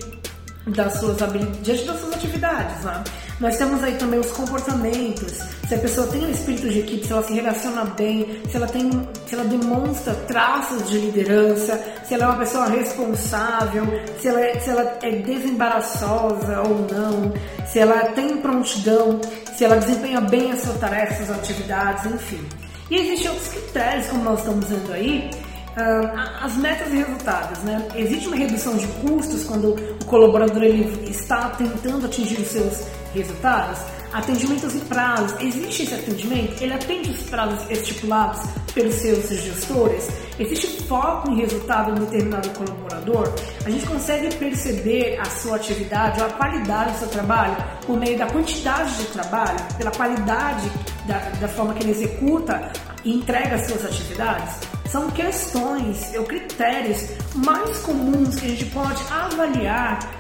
das 0.66 1.00
suas, 1.00 1.16
diante 1.62 1.84
das 1.84 2.00
suas 2.00 2.14
atividades. 2.14 2.84
Né? 2.84 3.04
Nós 3.40 3.56
temos 3.56 3.82
aí 3.82 3.94
também 3.94 4.20
os 4.20 4.30
comportamentos, 4.32 5.32
se 5.66 5.74
a 5.74 5.78
pessoa 5.78 6.06
tem 6.08 6.26
um 6.26 6.30
espírito 6.30 6.68
de 6.68 6.80
equipe, 6.80 7.06
se 7.06 7.12
ela 7.12 7.22
se 7.22 7.32
relaciona 7.32 7.84
bem, 7.84 8.42
se 8.50 8.56
ela 8.56 8.66
tem, 8.66 8.90
se 9.26 9.34
ela 9.34 9.44
demonstra 9.44 10.12
traços 10.26 10.90
de 10.90 10.98
liderança, 10.98 11.82
se 12.04 12.12
ela 12.12 12.24
é 12.24 12.26
uma 12.26 12.38
pessoa 12.38 12.68
responsável, 12.68 13.86
se 14.20 14.28
ela, 14.28 14.40
é, 14.42 14.60
se 14.60 14.68
ela 14.68 14.98
é 15.00 15.10
desembaraçosa 15.12 16.60
ou 16.60 16.86
não, 16.92 17.32
se 17.66 17.78
ela 17.78 18.10
tem 18.10 18.36
prontidão, 18.36 19.18
se 19.56 19.64
ela 19.64 19.76
desempenha 19.76 20.20
bem 20.20 20.52
as 20.52 20.60
suas 20.60 20.76
tarefas, 20.76 21.24
suas 21.24 21.30
atividades, 21.30 22.12
enfim. 22.12 22.46
E 22.90 22.96
existem 22.96 23.30
outros 23.30 23.48
critérios, 23.48 24.06
como 24.08 24.22
nós 24.22 24.40
estamos 24.40 24.66
vendo 24.66 24.92
aí, 24.92 25.30
Uh, 25.70 26.44
as 26.44 26.56
metas 26.56 26.92
e 26.92 26.96
resultados, 26.96 27.60
né? 27.60 27.86
Existe 27.94 28.26
uma 28.26 28.36
redução 28.36 28.76
de 28.76 28.88
custos 28.88 29.44
quando 29.44 29.76
o 30.02 30.04
colaborador 30.04 30.64
ele 30.64 31.08
está 31.08 31.48
tentando 31.50 32.06
atingir 32.06 32.40
os 32.40 32.48
seus 32.48 32.82
resultados? 33.14 33.78
Atendimentos 34.12 34.74
e 34.74 34.80
prazos. 34.80 35.40
Existe 35.40 35.84
esse 35.84 35.94
atendimento? 35.94 36.60
Ele 36.62 36.72
atende 36.72 37.10
os 37.10 37.22
prazos 37.30 37.70
estipulados 37.70 38.40
pelos 38.74 38.94
seus 38.94 39.28
gestores? 39.28 40.08
Existe 40.38 40.82
foco 40.84 41.30
em 41.30 41.36
resultado 41.40 41.92
em 41.92 41.94
determinado 42.04 42.48
colaborador? 42.50 43.32
A 43.64 43.70
gente 43.70 43.86
consegue 43.86 44.34
perceber 44.34 45.18
a 45.20 45.24
sua 45.26 45.56
atividade 45.56 46.20
ou 46.20 46.26
a 46.26 46.30
qualidade 46.30 46.92
do 46.92 46.98
seu 46.98 47.08
trabalho 47.08 47.56
por 47.86 47.98
meio 47.98 48.18
da 48.18 48.26
quantidade 48.26 48.96
de 48.96 49.04
trabalho, 49.06 49.58
pela 49.76 49.90
qualidade 49.90 50.70
da, 51.06 51.18
da 51.40 51.48
forma 51.48 51.74
que 51.74 51.84
ele 51.84 51.92
executa 51.92 52.72
e 53.04 53.14
entrega 53.14 53.56
as 53.56 53.66
suas 53.66 53.84
atividades? 53.84 54.60
São 54.90 55.08
questões 55.10 56.12
ou 56.16 56.24
critérios 56.24 57.06
mais 57.36 57.78
comuns 57.78 58.34
que 58.40 58.46
a 58.46 58.48
gente 58.48 58.64
pode 58.66 59.00
avaliar 59.08 60.19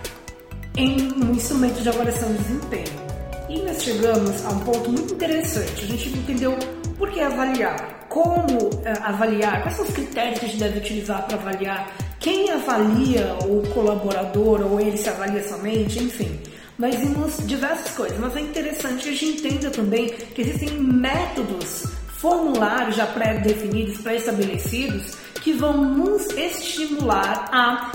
em 0.76 1.12
um 1.12 1.32
instrumento 1.32 1.82
de 1.82 1.88
avaliação 1.88 2.32
de 2.32 2.38
desempenho. 2.38 3.10
E 3.48 3.58
nós 3.62 3.82
chegamos 3.82 4.44
a 4.44 4.50
um 4.50 4.60
ponto 4.60 4.90
muito 4.90 5.14
interessante. 5.14 5.84
A 5.84 5.86
gente 5.86 6.08
entendeu 6.10 6.56
por 6.96 7.10
que 7.10 7.20
avaliar, 7.20 8.06
como 8.08 8.68
uh, 8.68 8.82
avaliar, 9.02 9.62
quais 9.62 9.76
são 9.76 9.84
os 9.84 9.92
critérios 9.92 10.38
que 10.38 10.44
a 10.44 10.48
gente 10.48 10.60
deve 10.60 10.78
utilizar 10.78 11.26
para 11.26 11.36
avaliar, 11.36 11.90
quem 12.20 12.50
avalia 12.50 13.34
o 13.44 13.66
colaborador 13.72 14.60
ou 14.70 14.78
ele 14.80 14.96
se 14.96 15.08
avalia 15.08 15.42
somente, 15.48 15.98
enfim. 15.98 16.38
Nós 16.78 16.94
vimos 16.94 17.36
diversas 17.46 17.90
coisas, 17.94 18.18
mas 18.18 18.36
é 18.36 18.40
interessante 18.40 19.02
que 19.02 19.08
a 19.08 19.12
gente 19.12 19.46
entenda 19.46 19.70
também 19.70 20.08
que 20.08 20.42
existem 20.42 20.70
métodos 20.78 21.84
formulários 22.08 22.96
já 22.96 23.06
pré-definidos, 23.06 23.98
pré-estabelecidos, 23.98 25.14
que 25.40 25.52
vão 25.52 25.84
nos 25.84 26.28
estimular 26.30 27.48
a 27.52 27.90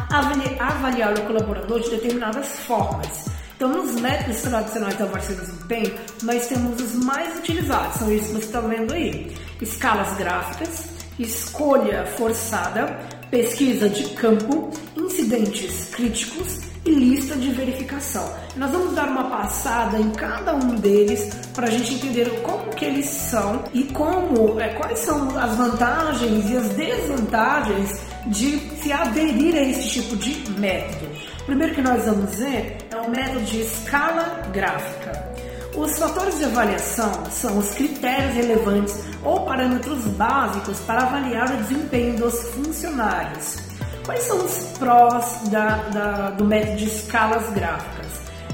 avaliar 0.60 1.14
o 1.18 1.22
colaborador 1.22 1.80
de 1.82 1.90
determinadas 1.92 2.48
formas. 2.60 3.26
Então, 3.56 3.70
nos 3.70 4.00
métodos 4.02 4.42
tradicionais 4.42 4.98
da 4.98 5.06
avaliação 5.06 5.36
de 5.36 5.42
desempenho, 5.42 5.96
nós 6.24 6.48
temos 6.48 6.82
os 6.82 6.94
mais 7.06 7.38
utilizados, 7.38 7.98
são 7.98 8.12
esses 8.12 8.28
que 8.28 8.34
você 8.34 8.46
está 8.46 8.60
vendo 8.60 8.94
aí: 8.94 9.34
escalas 9.62 10.18
gráficas, 10.18 10.90
escolha 11.18 12.06
forçada, 12.18 13.00
pesquisa 13.32 13.88
de 13.88 14.10
campo, 14.10 14.72
incidentes 14.98 15.90
críticos 15.92 16.65
e 16.86 16.92
lista 16.92 17.36
de 17.36 17.50
verificação. 17.52 18.32
Nós 18.56 18.72
vamos 18.72 18.94
dar 18.94 19.08
uma 19.08 19.30
passada 19.30 19.98
em 20.00 20.12
cada 20.12 20.56
um 20.56 20.76
deles 20.76 21.34
para 21.54 21.68
a 21.68 21.70
gente 21.70 21.96
entender 21.96 22.30
como 22.42 22.70
que 22.70 22.86
eles 22.86 23.08
são 23.08 23.64
e 23.74 23.84
como, 23.86 24.60
é, 24.60 24.70
quais 24.76 25.00
são 25.00 25.38
as 25.38 25.56
vantagens 25.56 26.50
e 26.50 26.58
as 26.58 26.70
desvantagens 26.70 28.02
de 28.28 28.60
se 28.82 28.92
aderir 28.92 29.56
a 29.56 29.62
esse 29.62 29.90
tipo 29.90 30.16
de 30.16 30.50
método. 30.60 31.08
O 31.42 31.46
primeiro 31.46 31.74
que 31.74 31.82
nós 31.82 32.06
vamos 32.06 32.36
ver 32.36 32.78
é 32.92 32.98
o 32.98 33.10
método 33.10 33.42
de 33.42 33.62
escala 33.62 34.42
gráfica. 34.54 35.36
Os 35.76 35.98
fatores 35.98 36.38
de 36.38 36.46
avaliação 36.46 37.12
são 37.30 37.58
os 37.58 37.72
critérios 37.72 38.34
relevantes 38.34 38.96
ou 39.24 39.42
parâmetros 39.42 40.06
básicos 40.10 40.80
para 40.82 41.02
avaliar 41.02 41.54
o 41.54 41.58
desempenho 41.64 42.18
dos 42.18 42.42
funcionários. 42.52 43.65
Quais 44.06 44.22
são 44.24 44.46
os 44.46 44.54
prós 44.78 45.50
da, 45.50 45.78
da, 45.90 46.30
do 46.30 46.46
método 46.46 46.78
de 46.78 46.86
escalas 46.86 47.50
gráficas? 47.54 48.06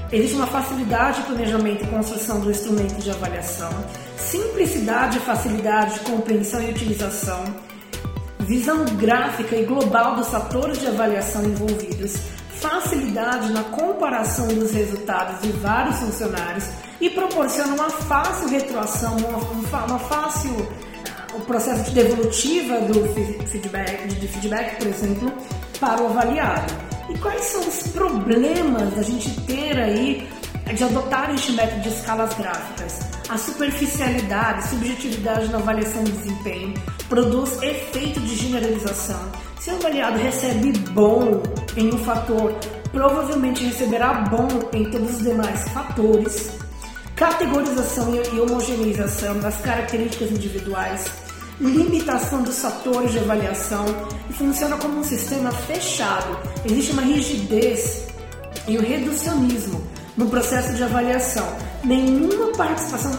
Existe 0.10 0.36
uma 0.36 0.48
facilidade 0.48 1.20
de 1.20 1.28
planejamento 1.28 1.84
e 1.84 1.88
construção 1.88 2.40
do 2.40 2.50
instrumento 2.50 2.96
de 3.02 3.12
avaliação, 3.12 3.70
simplicidade 4.18 5.18
e 5.18 5.22
facilidade 5.22 5.96
de 5.96 6.00
compreensão 6.02 6.62
e 6.62 6.72
utilização, 6.72 7.44
visão 8.40 8.86
gráfica 8.96 9.56
e 9.56 9.66
global 9.66 10.16
dos 10.16 10.30
fatores 10.30 10.80
de 10.80 10.88
avaliação 10.88 11.44
envolvidos, 11.44 12.16
facilidade 12.56 13.52
na 13.52 13.64
comparação 13.64 14.48
dos 14.48 14.72
resultados 14.72 15.42
de 15.42 15.52
vários 15.54 15.98
funcionários 15.98 16.66
e 17.02 17.10
proporciona 17.10 17.74
uma 17.74 17.90
fácil 17.90 18.48
retroação, 18.48 19.18
uma, 19.18 19.86
uma 19.86 20.00
fácil 20.00 20.68
o 21.34 21.42
processo 21.42 21.84
de 21.86 21.92
devolutiva 21.92 22.82
do 22.82 23.04
feedback, 23.48 24.08
de 24.08 24.28
feedback, 24.28 24.78
por 24.78 24.88
exemplo, 24.88 25.32
para 25.80 26.02
o 26.02 26.08
avaliado. 26.08 26.74
E 27.10 27.18
quais 27.18 27.44
são 27.46 27.62
os 27.68 27.88
problemas 27.88 28.94
da 28.94 29.02
gente 29.02 29.30
ter 29.42 29.78
aí 29.78 30.28
de 30.74 30.84
adotar 30.84 31.34
este 31.34 31.52
método 31.54 31.82
de 31.82 31.90
escalas 31.90 32.34
gráficas? 32.36 33.00
A 33.30 33.38
superficialidade, 33.38 34.68
subjetividade 34.70 35.48
na 35.50 35.58
avaliação 35.58 36.04
de 36.04 36.12
desempenho 36.12 36.74
produz 37.10 37.62
efeito 37.62 38.20
de 38.20 38.36
generalização. 38.36 39.32
Se 39.60 39.70
o 39.70 39.76
avaliado 39.76 40.18
recebe 40.18 40.72
bom 40.92 41.44
em 41.78 41.94
um 41.94 41.98
fator, 42.00 42.54
provavelmente 42.92 43.64
receberá 43.64 44.14
bom 44.14 44.48
em 44.74 44.90
todos 44.90 45.18
os 45.18 45.24
demais 45.24 45.68
fatores 45.70 46.62
categorização 47.22 48.16
e 48.16 48.40
homogeneização 48.40 49.40
das 49.42 49.56
características 49.58 50.32
individuais, 50.32 51.06
limitação 51.62 52.42
dos 52.42 52.60
fatores 52.60 53.12
de 53.12 53.20
avaliação 53.20 53.86
e 54.30 54.34
funciona 54.34 54.78
como 54.78 55.00
um 55.00 55.04
sistema 55.04 55.52
fechado. 55.52 56.38
Existe 56.66 56.92
uma 56.92 57.04
rigidez 57.04 58.08
e 58.68 58.78
um 58.78 58.82
reducionismo 58.82 59.82
no 60.18 60.28
processo 60.28 60.74
de 60.74 60.84
avaliação. 60.84 61.48
Nenhuma 61.84 62.48
participação 62.58 63.18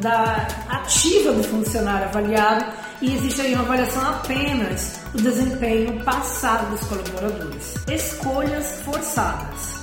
da 0.00 0.48
ativa 0.68 1.32
do 1.32 1.44
funcionário 1.44 2.06
avaliado 2.06 2.64
e 3.02 3.14
existe 3.14 3.42
aí 3.42 3.54
uma 3.54 3.64
avaliação 3.64 4.02
apenas 4.08 5.00
do 5.12 5.22
desempenho 5.22 6.02
passado 6.02 6.70
dos 6.70 6.80
colaboradores. 6.88 7.74
Escolhas 7.88 8.80
forçadas 8.84 9.82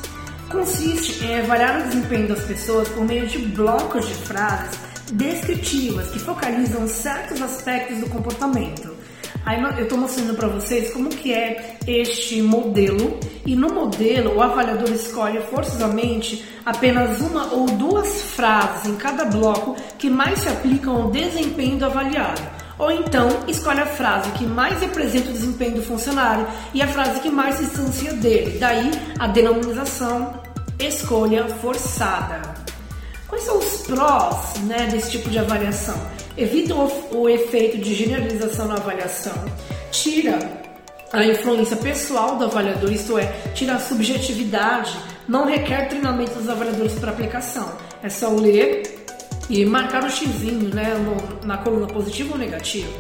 consiste 0.50 1.24
em 1.24 1.40
avaliar 1.40 1.80
o 1.80 1.84
desempenho 1.84 2.28
das 2.30 2.42
pessoas 2.42 2.88
por 2.90 3.06
meio 3.06 3.28
de 3.28 3.38
blocos 3.38 4.08
de 4.08 4.16
frases 4.16 4.89
descritivas 5.12 6.10
que 6.10 6.20
focalizam 6.20 6.88
certos 6.88 7.42
aspectos 7.42 8.00
do 8.00 8.10
comportamento. 8.10 8.98
Aí 9.46 9.62
eu 9.62 9.84
estou 9.84 9.98
mostrando 9.98 10.36
para 10.36 10.48
vocês 10.48 10.92
como 10.92 11.10
que 11.10 11.34
é 11.34 11.78
este 11.88 12.42
modelo 12.42 13.20
e 13.46 13.56
no 13.56 13.74
modelo 13.74 14.36
o 14.36 14.42
avaliador 14.42 14.92
escolhe 14.92 15.40
forçosamente 15.44 16.46
apenas 16.66 17.20
uma 17.22 17.54
ou 17.54 17.66
duas 17.66 18.22
frases 18.22 18.86
em 18.86 18.96
cada 18.96 19.26
bloco 19.26 19.76
que 19.98 20.10
mais 20.10 20.40
se 20.40 20.50
aplicam 20.50 21.04
ao 21.04 21.10
desempenho 21.10 21.78
do 21.78 21.86
avaliado. 21.86 22.42
Ou 22.78 22.92
então 22.92 23.28
escolhe 23.48 23.82
a 23.82 23.86
frase 23.86 24.30
que 24.32 24.46
mais 24.46 24.80
representa 24.80 25.30
o 25.30 25.34
desempenho 25.34 25.76
do 25.76 25.84
funcionário 25.84 26.48
e 26.74 26.82
a 26.82 26.88
frase 26.88 27.20
que 27.20 27.30
mais 27.30 27.56
se 27.56 27.66
distancia 27.66 28.14
dele. 28.14 28.58
Daí 28.60 28.92
a 29.18 29.28
denominação 29.28 30.42
escolha 30.80 31.46
forçada. 31.46 32.69
Quais 33.30 33.44
são 33.44 33.60
os 33.60 33.82
prós 33.84 34.56
né, 34.64 34.88
desse 34.92 35.12
tipo 35.12 35.30
de 35.30 35.38
avaliação? 35.38 35.96
Evita 36.36 36.74
o, 36.74 37.22
o 37.22 37.30
efeito 37.30 37.78
de 37.78 37.94
generalização 37.94 38.68
na 38.68 38.74
avaliação, 38.74 39.34
tira 39.92 40.40
a 41.14 41.24
influência 41.24 41.78
pessoal 41.78 42.38
do 42.38 42.46
avaliador, 42.46 42.92
isto 42.92 43.18
é, 43.18 43.26
tira 43.54 43.76
a 43.76 43.80
subjetividade, 43.80 44.98
não 45.28 45.46
requer 45.46 45.88
treinamento 45.88 46.34
dos 46.34 46.50
avaliadores 46.50 46.94
para 46.94 47.12
aplicação. 47.12 47.72
É 48.02 48.10
só 48.10 48.30
ler 48.30 49.06
e 49.50 49.64
marcar 49.64 50.04
o 50.04 50.10
xizinho 50.10 50.74
né, 50.74 50.96
no, 50.96 51.48
na 51.48 51.58
coluna 51.58 51.88
positivo 51.88 52.34
ou 52.34 52.38
negativo. 52.40 52.92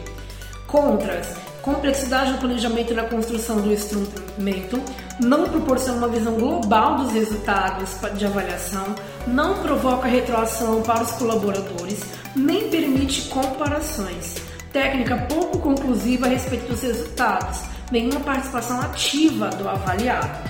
Contras: 0.67 1.35
complexidade 1.61 2.31
no 2.31 2.37
planejamento 2.37 2.93
e 2.93 2.95
na 2.95 3.03
construção 3.03 3.61
do 3.61 3.71
instrumento, 3.71 4.81
não 5.19 5.45
proporciona 5.49 5.97
uma 5.97 6.07
visão 6.07 6.33
global 6.33 6.97
dos 6.97 7.11
resultados 7.11 7.89
de 8.17 8.25
avaliação, 8.25 8.95
não 9.33 9.61
provoca 9.61 10.07
retroação 10.07 10.81
para 10.81 11.03
os 11.03 11.11
colaboradores, 11.11 11.99
nem 12.35 12.69
permite 12.69 13.29
comparações. 13.29 14.35
Técnica 14.71 15.17
pouco 15.29 15.59
conclusiva 15.59 16.27
a 16.27 16.29
respeito 16.29 16.67
dos 16.67 16.81
resultados, 16.81 17.61
nenhuma 17.91 18.19
participação 18.19 18.79
ativa 18.81 19.49
do 19.49 19.67
avaliado. 19.67 20.49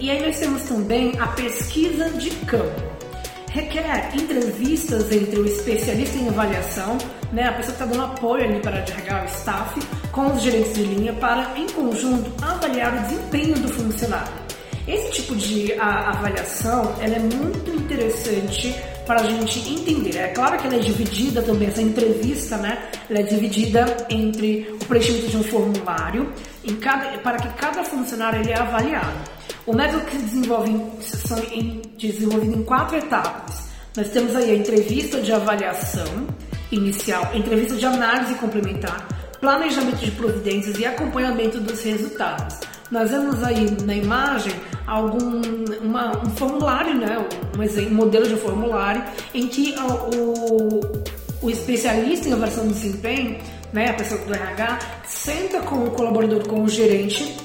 E 0.00 0.10
aí 0.10 0.24
nós 0.24 0.38
temos 0.38 0.62
também 0.62 1.18
a 1.18 1.26
pesquisa 1.28 2.10
de 2.10 2.30
campo 2.30 2.96
requer 3.56 4.14
entrevistas 4.14 5.10
entre 5.10 5.40
o 5.40 5.46
especialista 5.46 6.18
em 6.18 6.28
avaliação, 6.28 6.98
né, 7.32 7.44
a 7.44 7.52
pessoa 7.52 7.74
que 7.74 7.82
está 7.82 7.86
dando 7.86 8.04
apoio 8.04 8.44
ali 8.44 8.60
para 8.60 8.84
o 8.84 9.26
staff, 9.26 9.80
com 10.12 10.26
os 10.26 10.42
gerentes 10.42 10.74
de 10.74 10.82
linha 10.82 11.14
para, 11.14 11.58
em 11.58 11.66
conjunto, 11.68 12.30
avaliar 12.44 12.94
o 12.94 13.00
desempenho 13.08 13.58
do 13.58 13.68
funcionário. 13.68 14.45
Esse 14.86 15.10
tipo 15.12 15.34
de 15.34 15.72
a, 15.74 16.10
avaliação 16.10 16.94
ela 17.00 17.16
é 17.16 17.18
muito 17.18 17.70
interessante 17.70 18.74
para 19.04 19.20
a 19.20 19.24
gente 19.24 19.58
entender. 19.68 20.16
É 20.16 20.28
claro 20.28 20.58
que 20.58 20.66
ela 20.66 20.76
é 20.76 20.80
dividida 20.80 21.42
também, 21.42 21.68
essa 21.68 21.82
entrevista, 21.82 22.56
né? 22.56 22.88
Ela 23.10 23.20
é 23.20 23.22
dividida 23.22 23.84
entre 24.08 24.68
o 24.80 24.84
preenchimento 24.84 25.28
de 25.28 25.36
um 25.36 25.42
formulário 25.42 26.32
cada, 26.80 27.18
para 27.18 27.38
que 27.38 27.48
cada 27.54 27.84
funcionário 27.84 28.40
ele 28.40 28.52
é 28.52 28.58
avaliado. 28.58 29.18
O 29.66 29.74
método 29.74 30.04
que 30.06 30.16
se 30.16 30.22
desenvolve 30.22 30.70
em, 30.70 31.58
em, 31.58 31.82
desenvolvido 31.96 32.58
em 32.58 32.62
quatro 32.62 32.96
etapas. 32.96 33.66
Nós 33.96 34.08
temos 34.10 34.36
aí 34.36 34.50
a 34.50 34.54
entrevista 34.54 35.20
de 35.20 35.32
avaliação 35.32 36.26
inicial, 36.70 37.30
entrevista 37.34 37.74
de 37.74 37.86
análise 37.86 38.34
complementar, 38.34 39.08
planejamento 39.40 40.04
de 40.04 40.10
providências 40.12 40.78
e 40.78 40.84
acompanhamento 40.84 41.58
dos 41.60 41.82
resultados. 41.82 42.60
Nós 42.90 43.10
vemos 43.10 43.42
aí 43.42 43.76
na 43.82 43.94
imagem 43.94 44.52
algum 44.86 45.40
uma, 45.82 46.16
um 46.24 46.30
formulário, 46.30 46.94
né, 46.94 47.18
um, 47.18 47.82
um 47.82 47.94
modelo 47.94 48.28
de 48.28 48.36
formulário 48.36 49.02
em 49.34 49.48
que 49.48 49.74
o, 50.14 50.80
o 51.42 51.50
especialista 51.50 52.28
em 52.28 52.32
avaliação 52.32 52.66
de 52.68 52.74
desempenho, 52.74 53.38
né, 53.72 53.90
a 53.90 53.94
pessoa 53.94 54.20
do 54.20 54.32
RH, 54.32 54.78
senta 55.04 55.60
com 55.62 55.84
o 55.84 55.90
colaborador, 55.90 56.46
com 56.46 56.62
o 56.62 56.68
gerente 56.68 57.36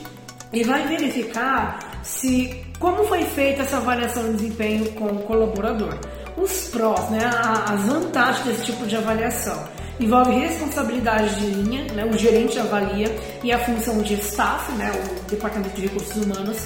e 0.54 0.64
vai 0.64 0.88
verificar 0.88 2.02
se 2.04 2.64
como 2.80 3.04
foi 3.06 3.24
feita 3.24 3.64
essa 3.64 3.78
avaliação 3.78 4.24
de 4.24 4.38
desempenho 4.38 4.92
com 4.94 5.06
o 5.06 5.20
colaborador. 5.24 5.98
Os 6.38 6.70
prós, 6.70 7.10
né, 7.10 7.20
as 7.24 7.82
vantagens 7.82 8.46
desse 8.46 8.66
tipo 8.66 8.86
de 8.86 8.96
avaliação. 8.96 9.64
Envolve 10.00 10.32
responsabilidade 10.32 11.36
de 11.36 11.46
linha, 11.48 11.86
né, 11.94 12.06
o 12.06 12.18
gerente 12.18 12.58
avalia, 12.58 13.14
e 13.44 13.52
a 13.52 13.60
função 13.60 14.02
de 14.02 14.16
staff, 14.16 14.72
né, 14.74 14.92
o 14.92 15.30
Departamento 15.30 15.76
de 15.76 15.84
Recursos 15.84 16.16
Humanos, 16.24 16.58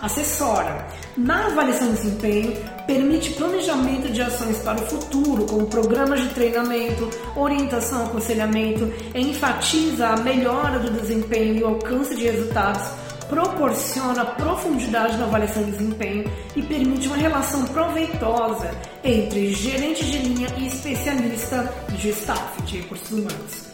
assessora. 0.00 0.86
Na 1.16 1.46
avaliação 1.46 1.92
de 1.92 2.02
desempenho, 2.02 2.56
permite 2.86 3.30
planejamento 3.34 4.10
de 4.10 4.20
ações 4.20 4.58
para 4.58 4.80
o 4.80 4.86
futuro, 4.86 5.44
como 5.44 5.66
programas 5.66 6.20
de 6.20 6.28
treinamento, 6.30 7.08
orientação, 7.36 8.06
aconselhamento, 8.06 8.92
enfatiza 9.14 10.08
a 10.08 10.16
melhora 10.16 10.80
do 10.80 10.90
desempenho 10.90 11.56
e 11.56 11.62
o 11.62 11.68
alcance 11.68 12.16
de 12.16 12.24
resultados 12.24 13.01
proporciona 13.32 14.26
profundidade 14.26 15.16
na 15.16 15.24
avaliação 15.24 15.64
de 15.64 15.70
desempenho 15.70 16.30
e 16.54 16.60
permite 16.60 17.06
uma 17.06 17.16
relação 17.16 17.64
proveitosa 17.64 18.70
entre 19.02 19.54
gerente 19.54 20.04
de 20.04 20.18
linha 20.18 20.48
e 20.58 20.66
especialista 20.66 21.72
de 21.88 22.10
staff, 22.10 22.62
de 22.64 22.80
recursos 22.82 23.10
humanos. 23.10 23.72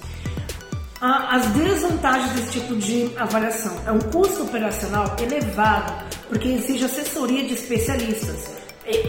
As 1.00 1.44
desvantagens 1.46 2.32
desse 2.34 2.60
tipo 2.60 2.76
de 2.76 3.10
avaliação 3.16 3.76
é 3.84 3.90
um 3.90 3.98
custo 3.98 4.44
operacional 4.44 5.16
elevado, 5.20 6.04
porque 6.28 6.50
exige 6.50 6.84
assessoria 6.84 7.44
de 7.44 7.54
especialistas. 7.54 8.56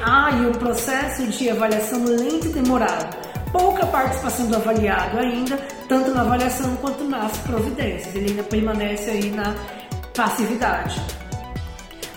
Há 0.04 0.32
e 0.32 0.48
um 0.48 0.52
processo 0.52 1.28
de 1.28 1.48
avaliação 1.48 2.04
lento 2.06 2.48
e 2.48 2.50
demorado, 2.50 3.16
pouca 3.52 3.86
participação 3.86 4.48
do 4.48 4.56
avaliado 4.56 5.20
ainda, 5.20 5.58
tanto 5.88 6.10
na 6.12 6.22
avaliação 6.22 6.76
quanto 6.78 7.04
nas 7.04 7.38
providências. 7.38 8.16
Ele 8.16 8.32
ainda 8.32 8.44
permanece 8.44 9.10
aí 9.12 9.30
na 9.30 9.56
passividade. 10.20 11.00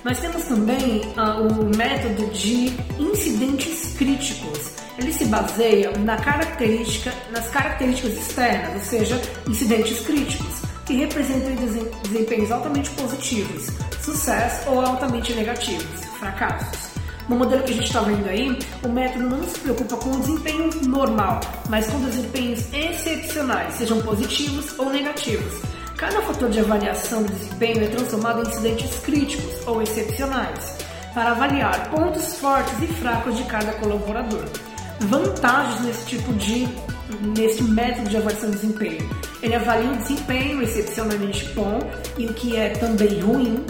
Nós 0.03 0.19
temos 0.19 0.43
também 0.47 1.03
uh, 1.17 1.47
o 1.47 1.77
método 1.77 2.27
de 2.33 2.73
incidentes 2.99 3.95
críticos. 3.97 4.73
Ele 4.99 5.13
se 5.13 5.27
baseia 5.27 5.97
na 5.99 6.17
característica, 6.17 7.13
nas 7.31 7.49
características 7.51 8.19
externas, 8.19 8.75
ou 8.75 8.81
seja, 8.81 9.23
incidentes 9.49 10.01
críticos, 10.01 10.63
que 10.85 10.95
representam 10.95 11.55
desempenhos 12.03 12.51
altamente 12.51 12.91
positivos, 12.91 13.69
sucesso 14.01 14.69
ou 14.69 14.81
altamente 14.81 15.33
negativos, 15.35 16.05
fracassos. 16.19 16.91
No 17.29 17.37
modelo 17.37 17.63
que 17.63 17.71
a 17.71 17.75
gente 17.77 17.87
está 17.87 18.01
vendo 18.01 18.29
aí, 18.29 18.59
o 18.83 18.89
método 18.89 19.31
não 19.31 19.45
se 19.47 19.61
preocupa 19.61 19.97
com 19.99 20.11
o 20.11 20.19
desempenho 20.19 20.71
normal, 20.89 21.39
mas 21.69 21.87
com 21.87 22.01
desempenhos 22.01 22.65
excepcionais, 22.73 23.75
sejam 23.75 24.03
positivos 24.03 24.77
ou 24.77 24.91
negativos. 24.91 25.63
Cada 26.03 26.21
fator 26.23 26.51
de 26.51 26.59
avaliação 26.59 27.23
do 27.23 27.33
desempenho 27.33 27.85
é 27.85 27.87
transformado 27.87 28.43
em 28.43 28.51
incidentes 28.51 28.99
críticos 29.05 29.65
ou 29.69 29.81
excepcionais, 29.81 30.79
para 31.15 31.31
avaliar 31.31 31.91
pontos 31.91 32.35
fortes 32.41 32.75
e 32.83 32.89
fracos 32.89 33.37
de 33.37 33.45
cada 33.45 33.71
colaborador. 33.75 34.45
Vantagens 34.99 35.81
nesse 35.83 36.07
tipo 36.07 36.33
de 36.35 36.69
nesse 37.39 37.63
método 37.63 38.09
de 38.09 38.17
avaliação 38.17 38.51
de 38.51 38.57
desempenho. 38.57 39.09
Ele 39.41 39.55
avalia 39.55 39.93
o 39.93 39.97
desempenho 39.97 40.61
excepcionalmente 40.61 41.45
bom 41.51 41.79
e 42.19 42.27
o 42.27 42.35
que 42.35 42.57
é 42.57 42.71
também 42.71 43.21
ruim, 43.21 43.65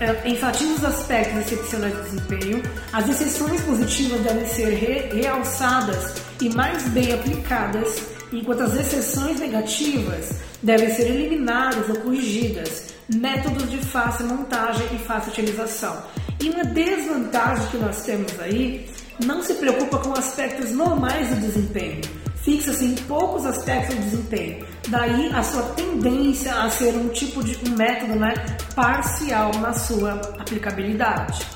é, 0.00 0.28
enfatiza 0.28 0.72
os 0.72 0.84
aspectos 0.84 1.38
excepcionais 1.38 1.94
do 1.94 2.02
desempenho, 2.02 2.62
as 2.92 3.08
exceções 3.08 3.60
positivas 3.60 4.20
devem 4.22 4.44
ser 4.44 4.70
re 4.70 5.22
realçadas 5.22 6.14
e 6.40 6.48
mais 6.48 6.88
bem 6.88 7.12
aplicadas, 7.12 8.09
enquanto 8.32 8.62
as 8.62 8.74
exceções 8.74 9.38
negativas 9.40 10.40
devem 10.62 10.94
ser 10.94 11.06
eliminadas 11.06 11.88
ou 11.88 11.96
corrigidas. 11.96 12.90
Métodos 13.12 13.68
de 13.70 13.78
fácil 13.78 14.26
montagem 14.26 14.86
e 14.94 14.98
fácil 14.98 15.32
utilização. 15.32 16.00
E 16.40 16.48
uma 16.48 16.64
desvantagem 16.64 17.66
que 17.68 17.76
nós 17.76 18.02
temos 18.02 18.38
aí, 18.38 18.88
não 19.24 19.42
se 19.42 19.54
preocupa 19.54 19.98
com 19.98 20.12
aspectos 20.12 20.70
normais 20.70 21.28
do 21.28 21.40
desempenho 21.40 22.20
fixa-se 22.42 22.84
em 22.84 22.94
poucos 23.06 23.46
aspectos 23.46 23.94
do 23.94 24.02
desempenho. 24.02 24.66
Daí 24.88 25.30
a 25.32 25.42
sua 25.42 25.62
tendência 25.74 26.54
a 26.54 26.70
ser 26.70 26.94
um 26.94 27.08
tipo 27.08 27.42
de 27.44 27.56
um 27.68 27.76
método 27.76 28.16
né, 28.16 28.34
parcial 28.74 29.52
na 29.60 29.72
sua 29.72 30.12
aplicabilidade. 30.38 31.46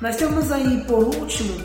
Nós 0.00 0.16
temos 0.16 0.50
aí 0.50 0.82
por 0.86 1.04
último, 1.04 1.56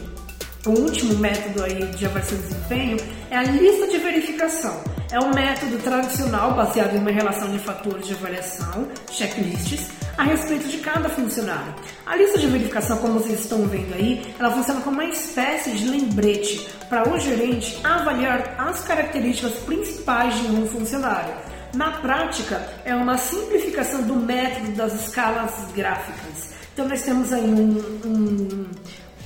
o 0.69 0.81
último 0.81 1.15
método 1.15 1.63
aí 1.63 1.85
de 1.87 2.05
avaliação 2.05 2.37
de 2.37 2.43
desempenho 2.43 2.97
é 3.31 3.37
a 3.37 3.43
lista 3.43 3.87
de 3.87 3.97
verificação. 3.97 4.83
É 5.11 5.19
um 5.19 5.33
método 5.33 5.77
tradicional 5.79 6.53
baseado 6.53 6.95
em 6.95 6.99
uma 6.99 7.09
relação 7.09 7.51
de 7.51 7.57
fatores 7.57 8.05
de 8.05 8.13
avaliação, 8.13 8.87
checklists, 9.11 9.89
a 10.15 10.23
respeito 10.23 10.67
de 10.67 10.77
cada 10.77 11.09
funcionário. 11.09 11.73
A 12.05 12.15
lista 12.15 12.37
de 12.37 12.45
verificação, 12.45 12.97
como 12.97 13.15
vocês 13.15 13.39
estão 13.39 13.65
vendo 13.65 13.95
aí, 13.95 14.35
ela 14.37 14.51
funciona 14.51 14.81
como 14.81 14.97
uma 14.97 15.05
espécie 15.05 15.71
de 15.71 15.87
lembrete 15.87 16.67
para 16.87 17.09
o 17.09 17.17
gerente 17.19 17.79
avaliar 17.83 18.55
as 18.59 18.81
características 18.83 19.53
principais 19.61 20.35
de 20.35 20.47
um 20.51 20.67
funcionário. 20.67 21.33
Na 21.73 21.93
prática, 21.93 22.61
é 22.85 22.93
uma 22.93 23.17
simplificação 23.17 24.03
do 24.03 24.15
método 24.15 24.71
das 24.73 24.93
escalas 24.93 25.51
gráficas. 25.73 26.49
Então, 26.73 26.87
nós 26.87 27.01
temos 27.01 27.33
aí 27.33 27.49
um, 27.49 27.77
um, 28.05 28.65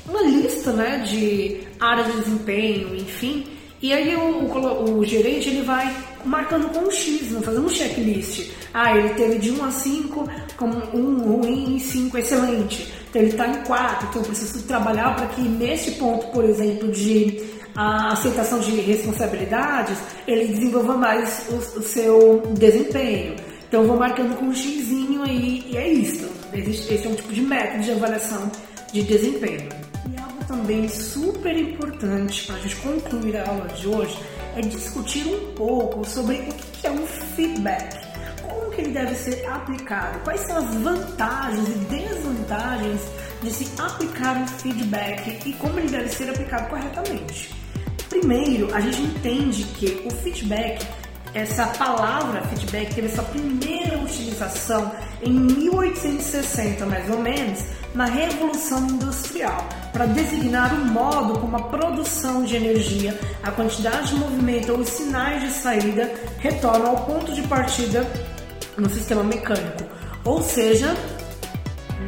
uma 0.08 0.22
lista 0.22 0.72
né, 0.74 1.00
de 1.00 1.62
áreas 1.80 2.08
de 2.08 2.22
desempenho, 2.22 2.96
enfim, 2.96 3.46
e 3.84 3.92
aí 3.92 4.16
o, 4.16 4.46
o, 4.46 5.00
o, 5.00 5.06
gerente 5.06 5.50
ele 5.50 5.62
vai 5.62 5.94
marcando 6.24 6.70
com 6.72 6.88
um 6.88 6.89
X, 6.89 7.36
fazendo 7.44 7.66
um 7.66 7.70
checklist. 7.70 8.50
Ah, 8.74 8.98
ele 8.98 9.10
teve 9.10 9.39
de 9.39 9.52
1 9.52 9.66
a 9.66 9.72
5, 9.72 10.30
com 10.56 10.66
1 10.66 11.18
ruim 11.20 11.76
e 11.76 11.80
5 11.82 12.18
excelente. 12.18 12.94
Então 13.10 13.22
ele 13.22 13.32
está 13.32 13.46
em 13.46 13.62
4, 13.63 14.08
então 14.08 14.22
eu 14.22 14.28
preciso 14.28 14.63
trabalhar 14.63 15.16
para 15.18 15.28
que 15.28 15.42
neste 15.42 15.92
ponto, 15.92 16.28
por 16.28 16.46
exemplo, 16.46 16.89
de 16.94 17.44
a 17.76 18.13
aceitação 18.13 18.60
de 18.60 18.72
responsabilidades, 18.72 19.98
ele 20.26 20.48
desenvolva 20.48 20.96
mais 20.96 21.46
o, 21.50 21.80
o 21.80 21.84
seu 21.84 22.42
desempenho. 22.58 23.36
Então 23.68 23.82
eu 23.82 23.88
vou 23.89 23.98
marcando 23.98 24.38
com 24.38 24.46
um 24.46 24.54
xizinho 24.54 25.24
aí 25.24 25.66
e 25.68 25.76
é 25.76 25.92
isso. 25.92 26.26
Esse 26.54 27.06
é 27.06 27.10
um 27.10 27.16
tipo 27.16 27.34
de 27.34 27.42
método 27.42 27.84
de 27.84 27.92
avaliação 27.92 28.50
de 28.94 29.02
desempenho 29.04 29.92
também 30.54 30.88
super 30.88 31.58
importante 31.58 32.46
para 32.46 32.56
a 32.58 32.60
gente 32.60 32.76
concluir 32.76 33.36
a 33.38 33.50
aula 33.50 33.68
de 33.70 33.88
hoje 33.88 34.20
é 34.56 34.62
discutir 34.62 35.26
um 35.26 35.52
pouco 35.56 36.06
sobre 36.06 36.36
o 36.36 36.54
que 36.54 36.86
é 36.86 36.92
um 36.92 37.08
feedback, 37.08 38.00
como 38.44 38.70
que 38.70 38.82
ele 38.82 38.92
deve 38.92 39.16
ser 39.16 39.44
aplicado, 39.48 40.20
quais 40.20 40.42
são 40.42 40.58
as 40.58 40.76
vantagens 40.76 41.68
e 41.70 41.86
desvantagens 41.86 43.02
de 43.42 43.50
se 43.50 43.82
aplicar 43.82 44.38
um 44.38 44.48
feedback 44.48 45.50
e 45.50 45.54
como 45.54 45.80
ele 45.80 45.89
deve 45.89 46.10
ser 46.10 46.30
aplicado 46.30 46.70
corretamente. 46.70 47.50
Primeiro, 48.08 48.74
a 48.76 48.80
gente 48.80 49.02
entende 49.02 49.63
que 49.63 50.04
o 50.06 50.12
feedback 50.12 50.86
essa 51.34 51.66
palavra 51.66 52.44
feedback 52.44 52.94
teve 52.94 53.10
sua 53.10 53.24
primeira 53.24 53.98
utilização 53.98 54.92
em 55.24 55.32
1860, 55.32 56.86
mais 56.86 57.10
ou 57.10 57.18
menos, 57.18 57.63
na 57.93 58.06
Revolução 58.06 58.88
Industrial, 58.88 59.67
para 59.91 60.06
designar 60.08 60.73
o 60.73 60.86
modo 60.86 61.39
como 61.39 61.56
a 61.56 61.63
produção 61.63 62.43
de 62.43 62.56
energia, 62.56 63.17
a 63.43 63.51
quantidade 63.51 64.10
de 64.10 64.15
movimento 64.15 64.71
ou 64.71 64.79
os 64.79 64.89
sinais 64.89 65.41
de 65.41 65.49
saída 65.51 66.12
retornam 66.39 66.88
ao 66.88 67.06
ponto 67.06 67.32
de 67.34 67.43
partida 67.43 68.06
no 68.77 68.89
sistema 68.89 69.23
mecânico. 69.23 69.84
Ou 70.25 70.41
seja, 70.41 70.95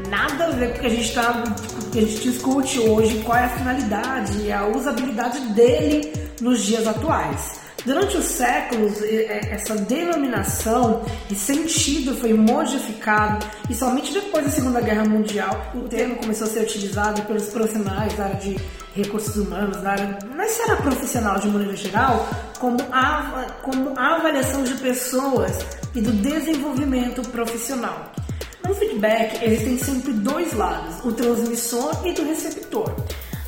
nada 0.10 0.46
a 0.46 0.52
ver 0.52 0.72
com 0.72 0.78
o 0.78 0.82
que 0.82 0.88
a 0.88 0.90
gente, 0.90 1.14
tá, 1.14 1.44
que 1.92 2.00
a 2.00 2.02
gente 2.02 2.22
discute 2.22 2.80
hoje, 2.80 3.22
qual 3.24 3.38
é 3.38 3.46
a 3.46 3.50
finalidade 3.50 4.42
e 4.42 4.52
a 4.52 4.66
usabilidade 4.66 5.40
dele 5.54 6.12
nos 6.42 6.64
dias 6.64 6.88
atuais. 6.88 7.65
Durante 7.86 8.18
os 8.18 8.26
séculos, 8.26 9.00
essa 9.04 9.76
denominação 9.76 11.06
e 11.30 11.36
sentido 11.36 12.16
foi 12.16 12.34
modificado 12.34 13.46
e 13.70 13.76
somente 13.76 14.12
depois 14.12 14.44
da 14.44 14.52
Segunda 14.52 14.82
Guerra 14.82 15.06
Mundial 15.06 15.72
o 15.76 15.82
termo 15.82 16.16
começou 16.16 16.48
a 16.48 16.50
ser 16.50 16.64
utilizado 16.64 17.22
pelos 17.22 17.46
profissionais 17.50 18.12
da 18.16 18.26
área 18.26 18.38
de 18.38 18.60
recursos 18.96 19.36
humanos, 19.36 19.78
da 19.84 19.92
área, 19.92 20.18
na 20.36 20.46
esfera 20.48 20.78
profissional 20.78 21.40
de 21.40 21.48
maneira 21.48 21.76
geral, 21.76 22.28
como 22.60 22.78
a, 22.92 23.46
como 23.62 23.94
avaliação 24.00 24.64
de 24.64 24.74
pessoas 24.76 25.60
e 25.94 26.02
do 26.02 26.12
desenvolvimento 26.12 27.22
profissional. 27.30 28.12
No 28.68 28.74
feedback 28.74 29.44
existem 29.44 29.78
sempre 29.78 30.12
dois 30.12 30.54
lados, 30.54 31.06
o 31.06 31.12
transmissor 31.12 32.02
e 32.04 32.14
do 32.14 32.24
receptor. 32.24 32.92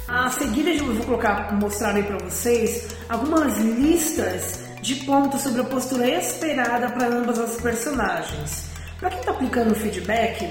A 0.07 0.29
seguir 0.29 0.65
eu 0.67 0.85
vou 0.85 1.05
colocar, 1.05 1.53
mostrar 1.53 1.93
aí 1.93 2.03
para 2.03 2.17
vocês 2.17 2.95
algumas 3.09 3.57
listas 3.57 4.65
de 4.81 4.95
pontos 5.03 5.41
sobre 5.41 5.59
a 5.59 5.65
postura 5.65 6.07
esperada 6.07 6.89
para 6.91 7.07
ambas 7.07 7.37
as 7.37 7.59
personagens. 7.59 8.69
Para 9.01 9.09
quem 9.09 9.19
está 9.19 9.31
aplicando 9.31 9.75
feedback, 9.75 10.49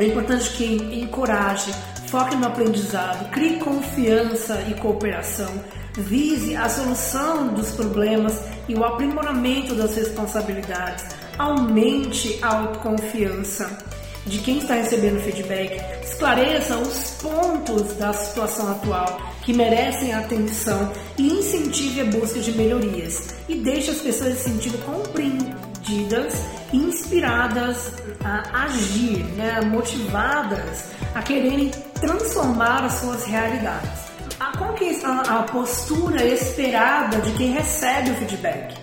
é 0.00 0.04
importante 0.04 0.50
que 0.56 0.74
encoraje, 1.00 1.72
foque 2.08 2.34
no 2.34 2.48
aprendizado, 2.48 3.30
crie 3.30 3.60
confiança 3.60 4.60
e 4.62 4.74
cooperação, 4.74 5.52
vise 5.96 6.56
a 6.56 6.68
solução 6.68 7.54
dos 7.54 7.70
problemas 7.70 8.42
e 8.68 8.74
o 8.74 8.82
aprimoramento 8.82 9.76
das 9.76 9.94
responsabilidades, 9.94 11.04
aumente 11.38 12.36
a 12.42 12.56
autoconfiança 12.56 13.91
de 14.26 14.38
quem 14.38 14.58
está 14.58 14.74
recebendo 14.74 15.20
feedback, 15.20 15.80
esclareça 16.04 16.76
os 16.78 17.10
pontos 17.22 17.94
da 17.94 18.12
situação 18.12 18.70
atual 18.70 19.20
que 19.42 19.52
merecem 19.52 20.12
atenção 20.12 20.92
e 21.18 21.26
incentive 21.26 22.02
a 22.02 22.04
busca 22.04 22.40
de 22.40 22.52
melhorias 22.52 23.34
e 23.48 23.56
deixe 23.56 23.90
as 23.90 23.98
pessoas 23.98 24.38
se 24.38 24.50
sentindo 24.50 24.78
compreendidas 24.84 26.34
e 26.72 26.76
inspiradas 26.76 27.92
a 28.24 28.64
agir, 28.64 29.24
né, 29.36 29.60
motivadas 29.62 30.86
a 31.14 31.22
quererem 31.22 31.70
transformar 32.00 32.84
as 32.84 32.94
suas 32.94 33.24
realidades. 33.24 34.12
A, 34.38 34.56
qual 34.56 34.74
que 34.74 34.84
é 34.84 35.04
a, 35.04 35.40
a 35.40 35.42
postura 35.44 36.24
esperada 36.24 37.20
de 37.20 37.32
quem 37.32 37.52
recebe 37.52 38.10
o 38.10 38.14
feedback? 38.14 38.81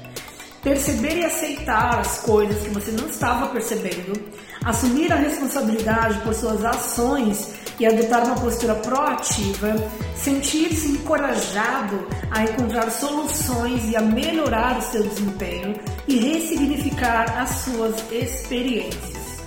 Perceber 0.69 1.17
e 1.17 1.25
aceitar 1.25 1.99
as 1.99 2.19
coisas 2.19 2.61
que 2.61 2.69
você 2.69 2.91
não 2.91 3.07
estava 3.07 3.47
percebendo, 3.47 4.13
assumir 4.63 5.11
a 5.11 5.15
responsabilidade 5.15 6.19
por 6.19 6.31
suas 6.31 6.63
ações 6.63 7.55
e 7.79 7.87
adotar 7.87 8.23
uma 8.23 8.35
postura 8.35 8.75
proativa, 8.75 9.73
sentir-se 10.15 10.91
encorajado 10.91 12.07
a 12.29 12.43
encontrar 12.43 12.91
soluções 12.91 13.89
e 13.89 13.95
a 13.95 14.01
melhorar 14.01 14.77
o 14.77 14.81
seu 14.83 15.01
desempenho 15.01 15.73
e 16.07 16.17
ressignificar 16.17 17.41
as 17.41 17.49
suas 17.49 17.95
experiências. 18.11 19.39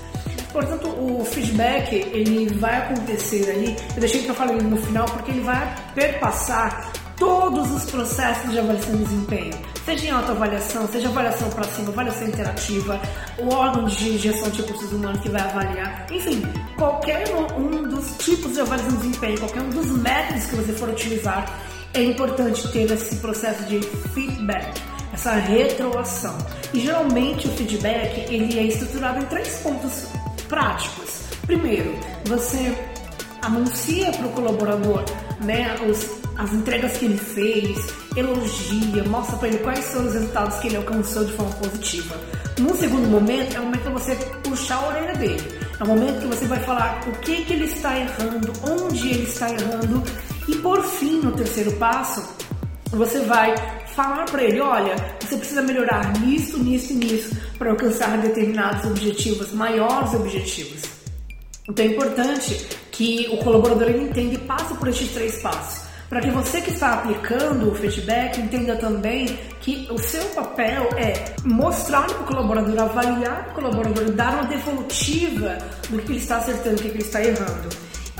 Portanto, 0.52 0.88
o 0.88 1.24
feedback 1.24 1.94
ele 1.94 2.52
vai 2.54 2.78
acontecer 2.78 3.48
aí. 3.48 3.76
Eu 3.94 4.00
deixei 4.00 4.22
que 4.22 4.28
eu 4.28 4.34
falei 4.34 4.56
no 4.56 4.76
final 4.76 5.04
porque 5.04 5.30
ele 5.30 5.42
vai 5.42 5.72
perpassar 5.94 6.90
todos 7.16 7.70
os 7.70 7.88
processos 7.88 8.50
de 8.50 8.58
avaliação 8.58 8.96
de 8.96 9.04
desempenho, 9.04 9.54
seja 9.84 10.06
em 10.06 10.10
autoavaliação, 10.10 10.88
seja 10.88 11.08
avaliação 11.08 11.50
para 11.50 11.64
cima, 11.64 11.88
avaliação 11.88 12.28
interativa, 12.28 13.00
o 13.38 13.52
órgão 13.52 13.84
de 13.84 14.18
gestão 14.18 14.50
de 14.50 14.62
recursos 14.62 14.92
humanos 14.92 15.20
que 15.20 15.28
vai 15.28 15.42
avaliar, 15.42 16.06
enfim, 16.10 16.42
qualquer 16.76 17.24
um 17.56 17.88
dos 17.88 18.16
tipos 18.18 18.52
de 18.52 18.60
avaliação 18.60 18.96
de 18.96 19.08
desempenho, 19.08 19.38
qualquer 19.40 19.62
um 19.62 19.70
dos 19.70 19.86
métodos 19.86 20.46
que 20.46 20.56
você 20.56 20.72
for 20.72 20.88
utilizar, 20.88 21.58
é 21.94 22.02
importante 22.02 22.66
ter 22.72 22.90
esse 22.90 23.16
processo 23.16 23.64
de 23.64 23.80
feedback, 24.14 24.80
essa 25.12 25.32
retroação. 25.32 26.36
E 26.72 26.80
geralmente 26.80 27.46
o 27.46 27.50
feedback 27.50 28.32
ele 28.32 28.58
é 28.58 28.62
estruturado 28.64 29.18
em 29.18 29.26
três 29.26 29.60
pontos 29.60 30.06
práticos. 30.48 31.22
Primeiro, 31.46 31.94
você 32.24 32.74
anuncia 33.42 34.10
para 34.12 34.26
o 34.26 34.30
colaborador 34.30 35.04
né, 35.44 35.76
os, 35.86 36.08
as 36.36 36.52
entregas 36.52 36.96
que 36.96 37.04
ele 37.04 37.18
fez, 37.18 37.94
elogia, 38.16 39.04
mostra 39.04 39.36
para 39.36 39.48
ele 39.48 39.58
quais 39.58 39.84
são 39.84 40.06
os 40.06 40.14
resultados 40.14 40.58
que 40.58 40.68
ele 40.68 40.76
alcançou 40.76 41.24
de 41.24 41.32
forma 41.32 41.52
positiva. 41.54 42.16
No 42.58 42.76
segundo 42.76 43.08
momento, 43.08 43.56
é 43.56 43.60
o 43.60 43.64
momento 43.64 43.82
para 43.82 43.92
você 43.92 44.14
puxar 44.42 44.76
a 44.76 44.88
orelha 44.88 45.14
dele. 45.14 45.42
É 45.78 45.84
o 45.84 45.86
momento 45.86 46.20
que 46.20 46.26
você 46.26 46.46
vai 46.46 46.60
falar 46.60 47.00
o 47.08 47.12
que, 47.20 47.44
que 47.44 47.52
ele 47.52 47.64
está 47.64 47.98
errando, 47.98 48.52
onde 48.62 49.08
ele 49.08 49.24
está 49.24 49.50
errando. 49.50 50.02
E 50.48 50.56
por 50.56 50.82
fim, 50.82 51.20
no 51.20 51.32
terceiro 51.32 51.72
passo, 51.72 52.22
você 52.90 53.20
vai 53.20 53.54
falar 53.94 54.24
para 54.26 54.42
ele, 54.42 54.60
olha, 54.60 54.94
você 55.20 55.36
precisa 55.36 55.62
melhorar 55.62 56.18
nisso, 56.20 56.58
nisso 56.58 56.92
e 56.92 56.96
nisso 56.96 57.36
para 57.58 57.70
alcançar 57.70 58.18
determinados 58.18 58.84
objetivos, 58.84 59.52
maiores 59.52 60.14
objetivos. 60.14 60.82
Então 61.68 61.84
é 61.84 61.88
importante 61.88 62.66
que 62.90 63.28
o 63.30 63.38
colaborador 63.38 63.90
entenda 63.90 64.34
e 64.34 64.38
passe 64.38 64.74
por 64.74 64.88
estes 64.88 65.10
três 65.12 65.40
passos. 65.40 65.81
Para 66.12 66.20
que 66.20 66.30
você 66.30 66.60
que 66.60 66.72
está 66.72 66.92
aplicando 66.92 67.70
o 67.70 67.74
feedback 67.74 68.38
entenda 68.38 68.76
também 68.76 69.24
que 69.62 69.88
o 69.90 69.96
seu 69.96 70.22
papel 70.34 70.90
é 70.98 71.34
mostrar 71.42 72.02
para 72.02 72.20
o 72.20 72.24
colaborador, 72.26 72.78
avaliar 72.82 73.48
o 73.48 73.54
colaborador, 73.54 74.10
dar 74.10 74.34
uma 74.34 74.44
devolutiva 74.44 75.56
do 75.88 76.02
que 76.02 76.12
ele 76.12 76.18
está 76.18 76.36
acertando, 76.36 76.76
do 76.76 76.82
que 76.82 76.88
ele 76.88 76.98
está 76.98 77.24
errando. 77.24 77.70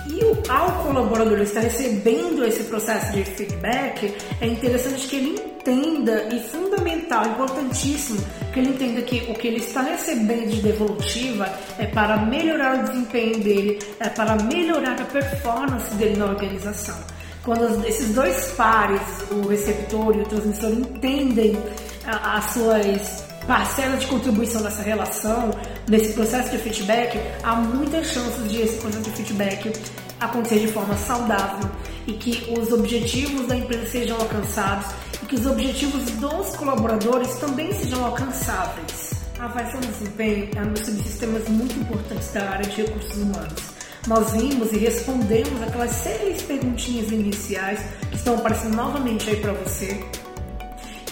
E 0.08 0.22
ao 0.48 0.84
colaborador 0.84 1.38
estar 1.42 1.60
recebendo 1.60 2.42
esse 2.46 2.64
processo 2.64 3.12
de 3.12 3.24
feedback, 3.26 4.16
é 4.40 4.46
interessante 4.46 5.06
que 5.06 5.16
ele 5.16 5.38
entenda 5.38 6.34
e 6.34 6.40
fundamental, 6.48 7.26
importantíssimo, 7.26 8.24
que 8.54 8.60
ele 8.60 8.70
entenda 8.70 9.02
que 9.02 9.30
o 9.30 9.34
que 9.34 9.48
ele 9.48 9.58
está 9.58 9.82
recebendo 9.82 10.48
de 10.48 10.62
devolutiva 10.62 11.46
é 11.78 11.84
para 11.84 12.16
melhorar 12.24 12.78
o 12.78 12.82
desempenho 12.84 13.38
dele, 13.40 13.78
é 14.00 14.08
para 14.08 14.34
melhorar 14.44 14.98
a 14.98 15.04
performance 15.04 15.94
dele 15.96 16.16
na 16.16 16.24
organização. 16.24 16.96
Quando 17.44 17.84
esses 17.86 18.14
dois 18.14 18.52
pares, 18.52 19.02
o 19.30 19.48
receptor 19.48 20.16
e 20.16 20.20
o 20.20 20.24
transmissor, 20.24 20.70
entendem 20.70 21.58
as 22.06 22.44
suas 22.52 23.24
parcela 23.46 23.96
de 23.96 24.06
contribuição 24.06 24.62
nessa 24.62 24.82
relação, 24.82 25.50
nesse 25.88 26.12
processo 26.12 26.50
de 26.50 26.58
feedback, 26.58 27.18
há 27.42 27.56
muitas 27.56 28.06
chances 28.06 28.48
de 28.48 28.60
esse 28.60 28.78
processo 28.78 29.02
de 29.02 29.10
feedback 29.10 29.72
acontecer 30.20 30.60
de 30.60 30.68
forma 30.68 30.96
saudável 30.96 31.68
e 32.06 32.12
que 32.12 32.52
os 32.56 32.72
objetivos 32.72 33.48
da 33.48 33.56
empresa 33.56 33.86
sejam 33.86 34.16
alcançados 34.18 34.86
e 35.20 35.26
que 35.26 35.34
os 35.34 35.46
objetivos 35.46 36.04
dos 36.12 36.56
colaboradores 36.56 37.34
também 37.38 37.72
sejam 37.72 38.04
alcançáveis. 38.04 39.12
A 39.40 39.46
avaliação 39.46 39.80
de 39.80 39.88
desempenho 39.88 40.50
é 40.54 40.60
um 40.60 40.72
dos 40.72 40.84
subsistemas 40.84 41.48
muito 41.48 41.76
importantes 41.80 42.30
da 42.32 42.48
área 42.50 42.70
de 42.70 42.82
recursos 42.82 43.16
humanos. 43.16 43.71
Nós 44.06 44.32
vimos 44.32 44.72
e 44.72 44.78
respondemos 44.78 45.62
aquelas 45.62 45.90
seis 45.90 46.42
perguntinhas 46.42 47.10
iniciais 47.10 47.80
que 48.10 48.16
estão 48.16 48.34
aparecendo 48.34 48.74
novamente 48.74 49.30
aí 49.30 49.36
para 49.36 49.52
você 49.52 50.04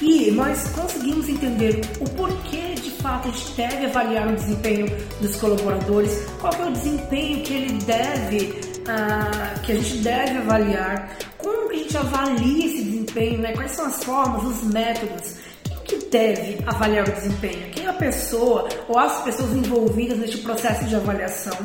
e 0.00 0.30
nós 0.30 0.70
conseguimos 0.70 1.28
entender 1.28 1.80
o 2.00 2.08
porquê 2.10 2.74
de 2.74 2.90
fato 3.02 3.28
a 3.28 3.30
gente 3.30 3.52
deve 3.52 3.86
avaliar 3.86 4.28
o 4.28 4.34
desempenho 4.34 4.86
dos 5.20 5.36
colaboradores, 5.36 6.26
qual 6.40 6.52
é 6.54 6.68
o 6.68 6.72
desempenho 6.72 7.42
que 7.42 7.52
ele 7.52 7.72
deve, 7.84 8.60
uh, 8.80 9.60
que 9.60 9.72
a 9.72 9.74
gente 9.74 9.98
deve 9.98 10.38
avaliar, 10.38 11.16
como 11.36 11.68
que 11.68 11.76
a 11.76 11.78
gente 11.78 11.96
avalia 11.96 12.66
esse 12.66 12.82
desempenho, 12.82 13.40
né? 13.40 13.52
quais 13.52 13.72
são 13.72 13.86
as 13.86 14.02
formas, 14.02 14.42
os 14.44 14.62
métodos 14.72 15.34
que 15.84 15.96
deve 16.06 16.62
avaliar 16.66 17.06
o 17.06 17.12
desempenho? 17.12 17.70
Quem 17.70 17.84
é 17.84 17.88
a 17.88 17.92
pessoa 17.92 18.68
ou 18.88 18.98
as 18.98 19.22
pessoas 19.22 19.52
envolvidas 19.52 20.18
neste 20.18 20.38
processo 20.38 20.84
de 20.86 20.96
avaliação? 20.96 21.56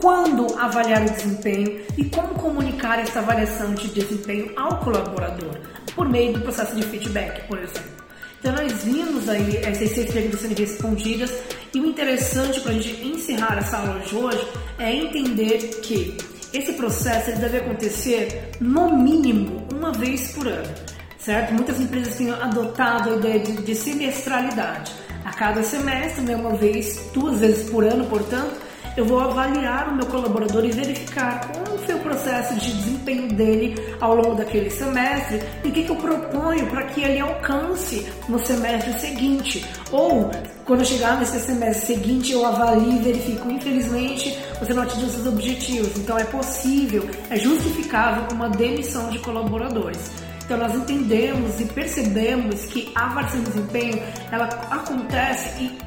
Quando 0.00 0.58
avaliar 0.58 1.02
o 1.02 1.10
desempenho 1.10 1.80
e 1.96 2.04
como 2.04 2.34
comunicar 2.34 2.98
essa 2.98 3.18
avaliação 3.18 3.74
de 3.74 3.88
desempenho 3.88 4.52
ao 4.56 4.78
colaborador? 4.78 5.58
por 5.94 6.08
meio 6.08 6.32
do 6.32 6.40
processo 6.40 6.74
de 6.74 6.82
feedback, 6.82 7.46
por 7.46 7.58
exemplo. 7.58 8.00
Então 8.38 8.52
nós 8.54 8.72
vimos 8.84 9.28
aí 9.28 9.58
essas 9.58 9.90
seis 9.90 10.10
perguntas 10.10 10.40
sendo 10.40 10.58
respondidas 10.58 11.30
e 11.74 11.80
o 11.80 11.86
interessante 11.86 12.60
para 12.60 12.72
a 12.72 12.74
gente 12.74 13.06
encerrar 13.06 13.58
essa 13.58 13.76
aula 13.76 14.00
de 14.00 14.16
hoje 14.16 14.48
é 14.78 14.94
entender 14.94 15.58
que 15.82 16.16
esse 16.52 16.72
processo 16.72 17.38
deve 17.38 17.58
acontecer 17.58 18.52
no 18.60 18.96
mínimo 18.96 19.68
uma 19.70 19.92
vez 19.92 20.32
por 20.32 20.48
ano, 20.48 20.74
certo? 21.18 21.52
Muitas 21.52 21.78
empresas 21.78 22.16
têm 22.16 22.30
adotado 22.30 23.10
a 23.10 23.16
ideia 23.16 23.40
de, 23.40 23.52
de 23.62 23.74
semestralidade. 23.74 24.92
A 25.22 25.32
cada 25.34 25.62
semestre, 25.62 26.22
né, 26.22 26.34
uma 26.34 26.56
vez, 26.56 27.10
duas 27.12 27.40
vezes 27.40 27.68
por 27.68 27.84
ano, 27.84 28.06
portanto, 28.06 28.56
eu 28.96 29.04
vou 29.04 29.20
avaliar 29.20 29.88
o 29.88 29.96
meu 29.96 30.06
colaborador 30.06 30.64
e 30.64 30.70
verificar 30.72 31.46
como 31.46 31.78
foi 31.78 31.94
o 31.94 31.98
processo 32.00 32.54
de 32.54 32.72
desempenho 32.72 33.28
dele 33.28 33.74
ao 34.00 34.14
longo 34.14 34.34
daquele 34.34 34.70
semestre 34.70 35.40
e 35.64 35.68
o 35.68 35.72
que, 35.72 35.84
que 35.84 35.90
eu 35.90 35.96
proponho 35.96 36.66
para 36.66 36.84
que 36.84 37.02
ele 37.02 37.20
alcance 37.20 38.06
no 38.28 38.38
semestre 38.44 38.92
seguinte. 39.00 39.64
Ou, 39.90 40.30
quando 40.64 40.84
chegar 40.84 41.18
nesse 41.18 41.38
semestre 41.40 41.94
seguinte, 41.94 42.32
eu 42.32 42.44
avalio 42.44 42.92
e 42.92 42.98
verifico. 42.98 43.50
Infelizmente, 43.50 44.38
você 44.58 44.74
não 44.74 44.82
atingiu 44.82 45.08
seus 45.08 45.26
objetivos, 45.26 45.96
então 45.96 46.18
é 46.18 46.24
possível, 46.24 47.08
é 47.30 47.36
justificável 47.36 48.24
uma 48.32 48.48
demissão 48.48 49.08
de 49.10 49.18
colaboradores. 49.18 50.10
Então 50.50 50.58
nós 50.58 50.74
entendemos 50.74 51.60
e 51.60 51.64
percebemos 51.64 52.64
que 52.64 52.90
a 52.96 53.06
avaliação 53.06 53.38
de 53.38 53.50
desempenho 53.50 54.02
ela 54.32 54.46
acontece 54.46 55.62
e 55.62 55.78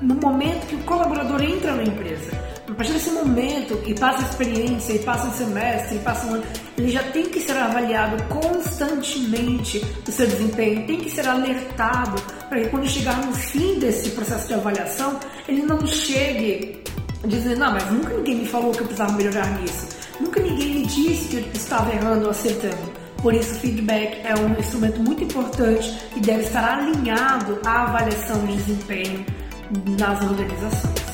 no 0.00 0.14
momento 0.14 0.66
que 0.66 0.74
o 0.74 0.84
colaborador 0.84 1.42
entra 1.42 1.74
na 1.74 1.82
empresa. 1.82 2.30
A 2.68 2.74
partir 2.74 2.92
desse 2.92 3.10
momento, 3.10 3.80
e 3.86 3.94
passa 3.94 4.24
a 4.24 4.28
experiência, 4.28 4.92
e 4.92 4.98
passa 5.00 5.26
um 5.26 5.32
semestre, 5.32 5.96
e 5.96 5.98
passa 6.00 6.26
um 6.26 6.34
ano, 6.34 6.44
ele 6.76 6.90
já 6.90 7.02
tem 7.02 7.24
que 7.24 7.40
ser 7.40 7.56
avaliado 7.56 8.22
constantemente 8.24 9.84
o 10.06 10.12
seu 10.12 10.26
desempenho, 10.26 10.86
tem 10.86 10.98
que 10.98 11.10
ser 11.10 11.26
alertado 11.26 12.20
para 12.48 12.60
que 12.60 12.68
quando 12.68 12.88
chegar 12.88 13.16
no 13.24 13.32
fim 13.32 13.78
desse 13.78 14.10
processo 14.10 14.46
de 14.46 14.54
avaliação, 14.54 15.18
ele 15.48 15.62
não 15.62 15.84
chegue 15.86 16.82
dizendo, 17.26 17.58
não, 17.58 17.72
mas 17.72 17.90
nunca 17.90 18.14
ninguém 18.14 18.36
me 18.36 18.46
falou 18.46 18.70
que 18.70 18.80
eu 18.80 18.86
precisava 18.86 19.12
melhorar 19.12 19.60
nisso, 19.60 19.88
nunca 20.20 20.40
ninguém 20.40 20.74
me 20.74 20.86
disse 20.86 21.28
que 21.28 21.36
eu 21.36 21.52
estava 21.52 21.92
errando 21.92 22.26
ou 22.26 22.30
acertando. 22.30 22.98
Por 23.20 23.34
isso, 23.34 23.58
feedback 23.58 24.20
é 24.24 24.32
um 24.38 24.56
instrumento 24.60 25.00
muito 25.00 25.24
importante 25.24 25.98
e 26.14 26.20
deve 26.20 26.44
estar 26.44 26.78
alinhado 26.78 27.58
à 27.64 27.82
avaliação 27.82 28.46
de 28.46 28.56
desempenho 28.56 29.26
nas 29.70 30.22
organizações. 30.22 31.07